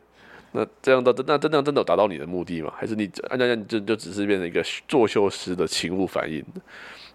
[0.53, 2.73] 那这样的那真的真的有达到你的目的吗？
[2.75, 6.43] 还是你按照就就只是变成一个作秀师的勤务反应？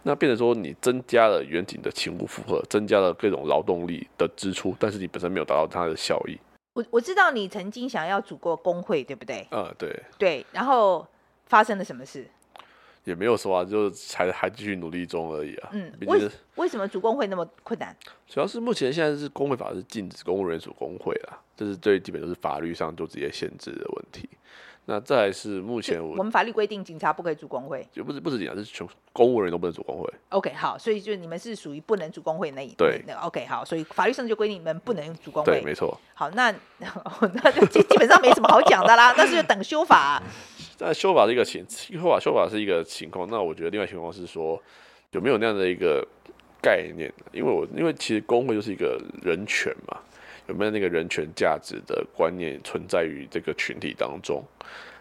[0.03, 6.39] 那变成说，你增加了远景的勤务负荷，增加了各种劳动力的支出，但是你本身没有达到它的效益。
[6.75, 9.41] 我我知道你曾经想要组过工会，对不对？
[9.51, 10.03] 啊、嗯，对。
[10.17, 11.07] 对，然后
[11.47, 12.27] 发生了什么事？
[13.03, 15.71] 也没有说啊，就还还继续努力中而已啊。
[15.73, 17.97] 嗯，为为什么组工会那么困难？
[18.29, 24.29] 主要是目前现在是工会法是禁止公务员组工会啊，这是最基本都是法律上就直接限制的问题。
[24.89, 30.09] 那再来是目前我，我们法律规定警察不可以组工会，就不是不是警察，是全公务人员都不能组工会。
[30.29, 33.03] OK，好，所以就你们是属于不能组工会那一对。
[33.21, 35.55] OK，好，所以法律上就规定你们不能组工会。
[35.55, 36.01] 对，没错。
[36.15, 40.23] 好，那那就基基本上没什么好讲的啦，但是就等修法、啊。
[40.79, 43.27] 但修法是一个情，修法修法是一个情况。
[43.29, 44.63] 那我觉得另外情况是说，
[45.11, 46.07] 有没有那样的一个
[46.63, 47.13] 概念？
[47.33, 49.99] 因为我因为其实工会就是一个人权嘛。
[50.49, 54.45] 有没有那个人权价值的观念存在于这个群体当中？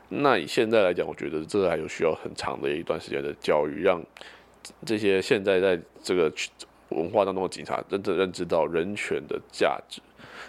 [0.07, 4.01] 那以现在来讲，我觉得这还有需要很长的一段时间的教育，让
[4.85, 6.31] 这些现在在这个
[6.89, 9.99] 文化当中的警察真正认知到人权的价值，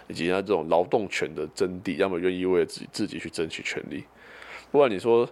[0.07, 4.03] 以及他这种劳动权的真谛，要么愿意为了自己自己去争取权利。
[4.71, 5.27] 不然你说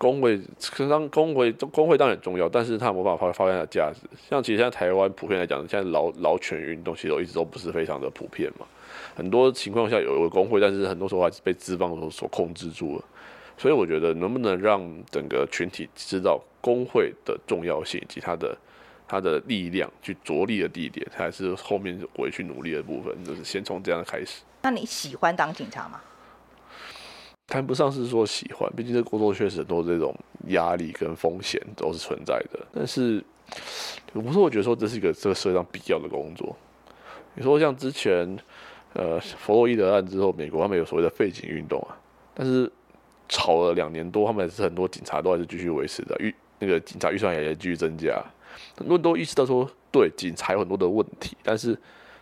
[0.00, 0.40] 工会，
[0.72, 4.00] 可当工会工会当然重要，但是它没办法发发挥它的价值。
[4.30, 8.64] 像其实现在台湾普遍来讲，现在劳劳权运动其实都一直都不是非常的普遍嘛。
[9.14, 13.04] 很多情况下有一个工会，但是很多时候还是被资方所所控制住了。
[13.58, 14.80] 所以我觉得，能不能让
[15.10, 18.56] 整个群体知道工会的重要性以及它的
[19.06, 24.40] 它的力量，去着力的地点，还是后面回去努力的部分，就是先从这样开始。
[24.62, 26.00] 那你喜欢当警察吗？
[27.50, 30.14] 谈不上是说喜欢，毕竟这工作确实很多这种
[30.46, 32.60] 压力跟风险都是存在的。
[32.72, 33.22] 但是，
[34.12, 36.56] 不是我觉得说这是一个这个社会上必要的工作。
[37.34, 38.38] 你说像之前，
[38.92, 41.98] 呃，弗洛伊德案之后，美国他们有所谓的废警运动啊，
[42.34, 42.70] 但是
[43.28, 48.22] 吵了两年多，他们还是很多警察都还是继续维持的预那个警察预算也也继续增加。
[48.76, 51.76] 很多人都意识到说，对警察有很多的问题，但是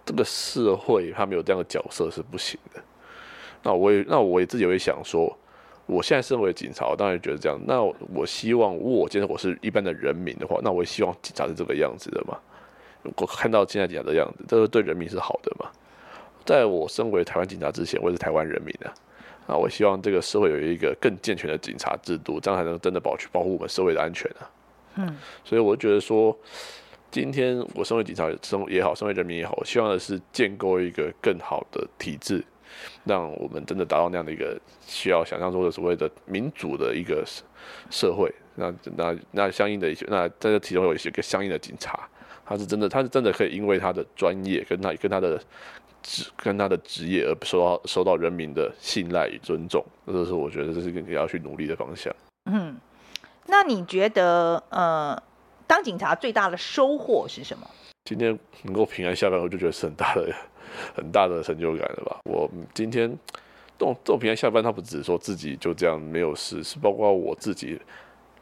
[0.06, 2.82] 这个社会他们有这样的角色是不行的。
[3.62, 5.36] 那我也，那我也自己会想说，
[5.86, 7.58] 我现在身为警察，我当然觉得这样。
[7.66, 12.38] 那我希望，如果我今天我是一般的人民的话，那我也希望警察是这个样子的嘛。
[13.16, 15.70] 我看到现在警察的样子，这个对人民是好的嘛。
[16.44, 18.94] 在我身为台湾警察之前，我也是台湾人民啊。
[19.46, 24.50] 啊，我希望这个社会有一个更健全的警察制度，这样才能真的保去保护我们社会的安全啊。
[24.96, 26.36] 嗯，所以我觉得说，
[27.10, 32.44] 今天我身为警察身也好，身为人民也好，我希望的是建构一个更好的体制。
[33.04, 37.24] 让我们真的达到那样的一个需要想象中的所谓的民主的一个
[37.90, 42.08] 社会，那那那相应的一些，那在这其中有一些个相应的警察，
[42.44, 45.40] 他是真的，他是真的可以因为他的专业跟他跟他的
[46.02, 52.14] 职跟他的职业而受到受到人民的信赖与尊重，这是我觉得这是你要去努力的方向。
[52.50, 52.76] 嗯，
[53.46, 55.20] 那你觉得呃，
[55.66, 57.68] 当警察最大的收获是什么？
[58.04, 60.32] 今天能够平安下班，我就觉得是很大的。
[60.94, 62.20] 很大的成就感了吧？
[62.24, 63.08] 我今天
[63.78, 67.80] 这种这种平安下班，他不只是说自己就这样没有事，是包括我自己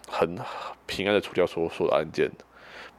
[0.08, 0.36] 很
[0.86, 2.30] 平安的处掉所所有的案件，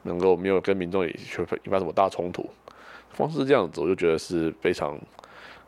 [0.02, 2.48] 能够没有跟民众也引发什么大冲突，
[3.16, 4.98] 光是这样子，我就觉得是非常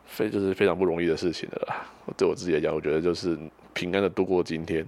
[0.05, 1.85] 非就是非常不容易的事情了啦。
[2.15, 3.37] 对我自己来讲，我觉得就是
[3.73, 4.85] 平安的度过今天，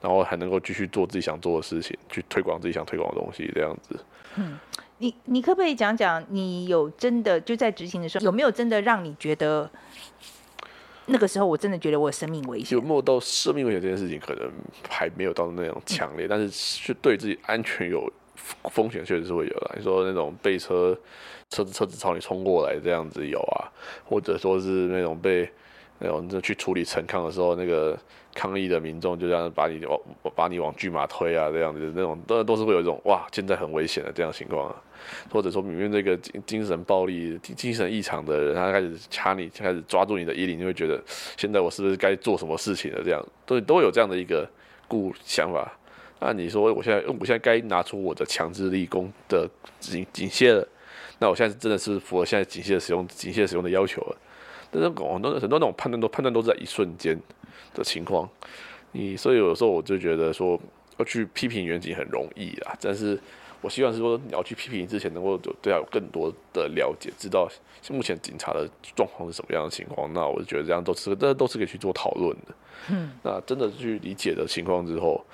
[0.00, 3.98] 然后还能够继续做自己想做的事情，去推广自己想推广的东西，这样子。
[4.36, 4.58] 嗯。
[5.04, 9.70] 你你可不可以讲讲，你有真的就在执行的时候，有没有真的让你觉得
[11.04, 12.78] 那个时候我真的觉得我有生命危险？
[12.78, 14.50] 有没有到生命危险这件事情，可能
[14.88, 18.10] 还没有到那种强烈，但是是对自己安全有
[18.70, 19.74] 风险，确实是会有的。
[19.76, 20.98] 你说那种被车
[21.50, 23.68] 车子车子朝你冲过来这样子有啊，
[24.06, 25.46] 或者说是那种被
[26.04, 27.98] 那种去处理陈康的时候那个。
[28.36, 30.00] 抗议的民众就这样把你往
[30.34, 34.74] 把你往拒马推啊，这样子那种都都是会有一种哇，现在很危险的这样情况啊，
[35.30, 41.00] 或者说里面这个精精神暴力、精神异常的人，他开始掐你，开始抓住你的衣领，你会觉得
[41.36, 43.00] 现在我是不是该做什么事情了？
[43.04, 44.44] 这样都都有这样的一个
[44.88, 45.72] 顾想法。
[46.18, 49.48] 那你说我现在我现在该拿出我的强制力攻的
[49.78, 50.66] 警警械了？
[51.20, 54.16] 那我现在真的是符合现在警械使用警械使用的要求了？
[54.74, 57.16] 但是很多很多那种判断都判断都是在一瞬间。
[57.72, 58.28] 的情况，
[58.92, 60.58] 你所以有时候我就觉得说
[60.96, 63.18] 要去批评远景很容易啊，但是
[63.60, 67.48] 我希望是说你要去批评之前能够对他有更多的了解，知道
[67.90, 72.54] 目前警察的状况是什么样的情况，那我就觉得这样都是这都是可以去做讨论的。
[72.90, 75.24] 嗯，那真的去理解的情况之后，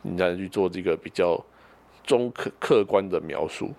[0.00, 1.38] 你才能去做这个比较
[2.06, 3.70] 中客客观的描述，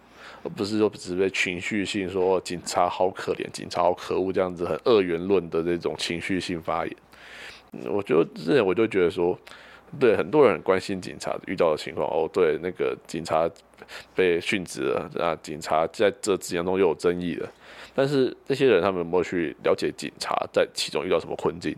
[0.44, 6.96] 而不是说只是被情绪性说警察好可怜，警察好可恶这样子很二元论的这种情绪性发言。
[7.90, 9.38] 我就之前我就觉得说，
[10.00, 13.50] 对很多人很关心警察遇到的情况哦，对那个警察
[14.14, 17.50] 被殉职了，啊，警察在这之程中又有争议了，
[17.96, 21.76] 但是这些人他们有没有去了解警察在其中遇到什么困境？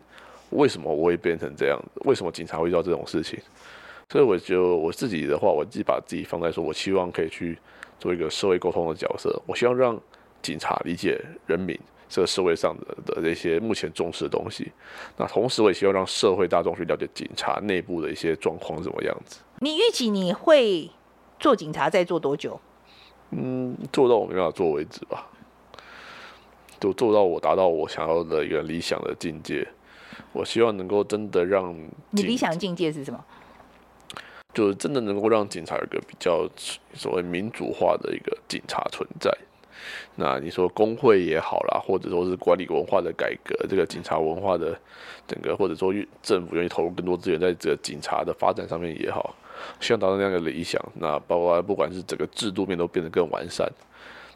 [0.49, 1.80] 为什么我会变成这样？
[2.06, 3.39] 为什么警察会遇到这种事情？
[4.10, 7.58] 所以我就我自己的话，我自己把自己放在说，我希望可以去
[8.00, 10.00] 做一个社会沟通的角色，我希望让
[10.41, 11.80] 警察理解人民。
[12.10, 14.72] 这个社会上的的这些目前重视的东西，
[15.18, 19.39] 那同时我也希望让社会大众去了解警察内部的一些状况怎么样子。
[19.62, 20.91] 你预计你会
[21.39, 22.60] 做警察再做多久？
[23.32, 25.28] 嗯，做到我没办法做为止吧。
[26.80, 29.68] 就做到我达到我想要的一个理想的境界。
[30.34, 31.76] 我希望能够真的让
[32.12, 33.26] 你理想境界是什么？
[34.54, 36.47] 就是真的能够让警察有一个比较
[36.93, 39.32] 所谓民主化的一个警察存在。
[40.16, 44.80] 那你说工会也好啦，或者说是管理文化的改革，这个警察文化的
[45.28, 49.36] 整个，或者说政府愿意投入更多资源在这个警察的发展上面也好，
[49.82, 50.82] 希望达到那样的理想。
[50.95, 53.68] 那包括不管是整个制度面都变得更完善。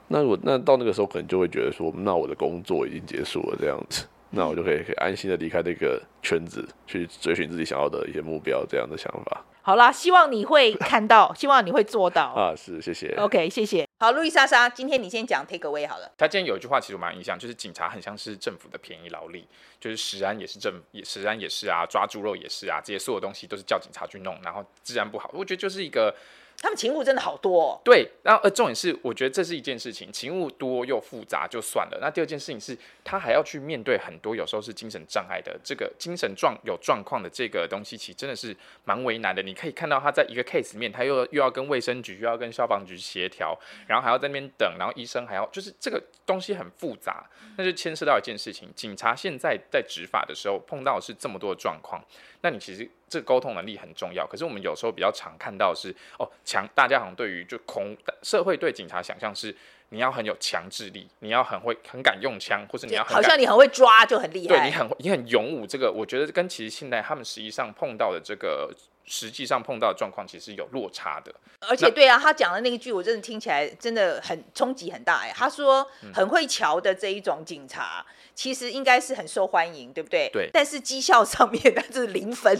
[0.09, 9.45] 那我那到那个时候可能就会觉得说，那我的工作已经结束了这样子，那我就可以可以安心的离开这个圈子，去追寻自己想要的一些目标这样的想法。
[9.67, 12.55] 好啦，希望你会看到，希望你会做到 啊！
[12.55, 13.13] 是，谢谢。
[13.17, 13.85] OK，谢谢。
[13.99, 16.09] 好，路易莎莎，今天你先讲 take away 好了。
[16.17, 19.45] 他今天有一句话，其实我蛮印象，就是警察很像是政府的便宜劳力，
[19.77, 26.15] 就是食安也是政，也食安也是啊，抓猪肉也是啊，这些所有东西都是叫警察去弄，然后治安不好，我觉得就是一个
[26.59, 27.79] 他们勤务真的好多。
[27.85, 31.99] 对，然后呃，重点是，我觉得这是一件事情，勤务多又复杂就算了。
[32.01, 38.55] 那第二件事情是，他还要去面对很多有时候是精神障碍的这个精神状有状况的这个东西，其实真的是
[38.85, 39.43] 蛮为难的。
[39.43, 43.55] 你可以看到他在一个 case 里面，他又又要跟卫生局又要跟消防局协调，
[43.85, 52.03] 然后还要在那边等，然后医生还要就是这个东西很复杂，那就牵涉到一件事情，警察现在在执法的时候碰到是这么多的状况。
[52.41, 59.55] 那你其实这个沟通能力很重要，可是我们有时候比较常看到是哦，强大家好像对于就恐社会对警察想象是
[59.89, 68.73] 你要很有强制力，你要很会很敢用枪，或是你要很好像你很会抓就很厉害，对你很你很勇武，这个我觉得跟其实现在他们实际上碰到的这个。
[69.09, 75.31] 实际上碰到的状况其实有落差的，而且对啊，他讲的那一句我真的听起来真的很冲击很大哎。
[75.33, 78.05] 他说很会瞧的这一种警察，
[78.37, 80.29] 其实应该是很受欢迎，对不对？
[80.31, 80.47] 对。
[80.53, 82.55] 但是绩效上面 那是零分，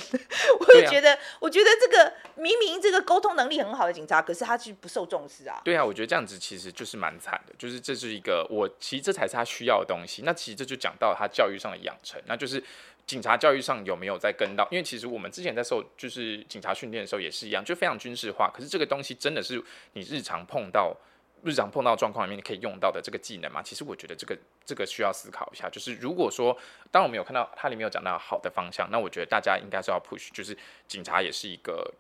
[0.60, 5.62] 我就觉得，我觉得这个明明这个沟通能力很好的警察，可是他是不受重视啊。
[5.64, 10.24] 对啊，我觉得这样子其实就是蛮惨的，就是这是一个我其实这才是他需要的东西。
[10.26, 12.62] 那其实这就讲到他教育上的养成，那就是。
[13.06, 14.68] 警察教育上有没有在跟到？
[14.70, 18.52] 因为其实我们之前在受就是警察训练的时候也是一样，就非常军事化。
[18.54, 19.64] 可是这个东西真的是
[19.94, 20.94] 你日常碰到、
[21.44, 23.62] 日常碰到状况里面你可以用到的这个技能嘛？
[23.62, 25.70] 其实我觉得这个这个需要思考一下。
[25.70, 26.58] 就是如果说
[26.92, 30.58] 当我们有看到它里面有讲到好的方向，那我觉得大家应该是要 push，就是
[30.88, 31.94] 警察也是一个。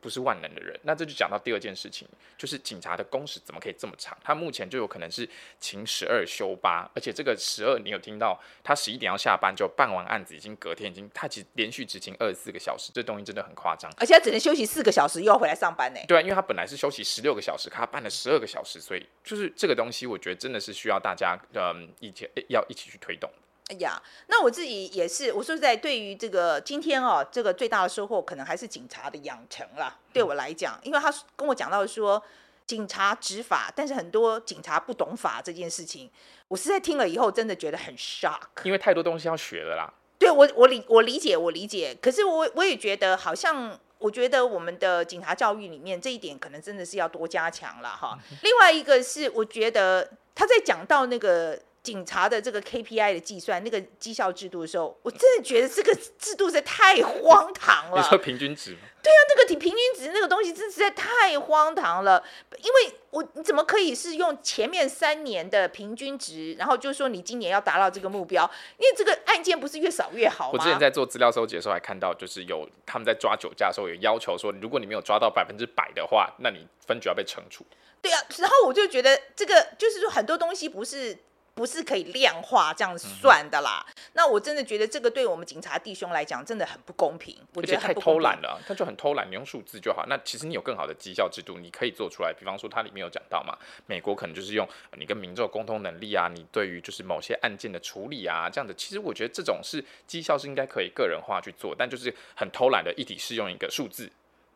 [0.00, 4.16] 不是万能的人，那这就讲到第二件事情，就是警察的工时怎么可以这么长？
[4.22, 5.28] 他目前就有可能是
[5.58, 13.92] 勤十二休八，而且这个十二你有听到，他十一点要下班就办完案子，已经隔天已经他其实连续执勤二十四个小时，这东西真的很夸张。
[13.98, 16.00] 而且他只能休息四个小时，又要回来上班呢。
[16.06, 23.28] 对啊，因为他本来是休息十六个小时，他办了十二个小时，所以就是这个东西，我觉得真的是需要大家嗯一起要一起去推动。
[23.68, 29.94] 哎呀，那我自己也是，我说实在，对于这个今天哦，这个最大的收获可能还是警察的养成啦。
[30.10, 32.22] 对我来讲，因为他跟我讲到说，
[32.66, 36.10] 警察执法，但是很多警察不懂法这件事情，
[36.48, 38.40] 我实在听了以后真的觉得很 shock。
[38.62, 39.92] 因为太多东西要学了啦。
[40.18, 41.94] 对我，我理我理解，我理解。
[42.00, 48.18] 可是我我也觉得，好像我觉得我们的警察教育里面这一点，可能真的是要多加强了哈。
[48.42, 51.60] 另外一个是，我觉得他在讲到那个。
[51.88, 57.96] 警察的这个 KPI 的计算，那个绩效制度的时候，我真的觉得这个制度实在太荒唐了。
[57.96, 58.80] 你说平均值吗？
[59.02, 62.22] 对啊，那个平平均值那个东西真实在太荒唐了。
[62.58, 68.44] 因为我你怎么可以是用前面三年的平均值，然后就说你今年要达到这个目标？
[68.76, 70.58] 因为这个案件不是越少越好吗？
[70.58, 77.64] 我之前在做资料收集的时候还看到，就是有他们在抓酒驾的时候有要求说，如果你没有抓到百分之百的话，那你分局要被惩处。
[78.02, 81.16] 对啊，然后我就觉得这个就是说很多东西不是。
[81.58, 83.84] 不是可以量化这样算的啦。
[83.88, 87.36] 嗯、那我真的觉得这个对我们警察弟兄来讲真的很不公平。
[87.54, 90.06] 我觉得太偷懒了，他就很偷懒，你用数字就好。
[90.06, 92.32] 那其实你有更好的绩效制度，你可以做出来。
[92.32, 94.64] 比方说，它里面有讲到嘛，美国可能就是用
[94.96, 98.72] 你跟民众沟通能力啊，你对于就是某些案件的处理啊，这样的。
[98.74, 104.08] 其实我觉得这种是绩效是应该可以个人化去做，但就是很偷懒的一体适用一个数字，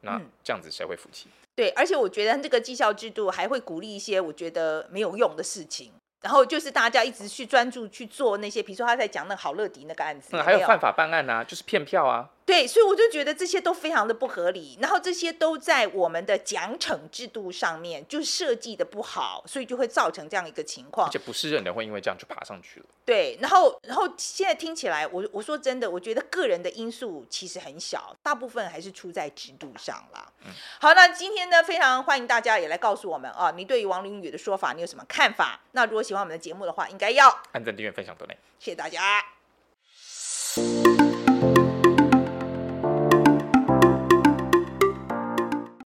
[0.03, 1.26] 那这样子谁会服气？
[1.28, 5.92] 嗯、对，而且我觉得这个绩效制度还会鼓励一些我觉得没有用的事情。
[6.22, 12.30] 然后就是大家一直去专注去做那些，比如说他在讲那个好乐迪那个案子，嗯，还有犯法办案啊，就是骗票啊。
[12.45, 21.07] 对，所以我就觉得这些都非常的不合理，然后这些都在我们的奖惩制度上面就设计的不好，所以就会造成这样一个情况。
[21.09, 22.86] 而且不是人的会因为这样就爬上去了。
[23.05, 30.32] 对，然后然后现在听起来，我我说真的，我觉得个人的因素其实很小，大部分还是出在制度上了。
[30.45, 35.61] 嗯，好，那今天呢，非常欢迎大家也来告诉我们啊，你对于王林宇的说法你有什么看法？
[35.72, 39.41] 那如果喜欢我们的节目的话，应该要按赞、订阅、分享、多内，谢谢大家。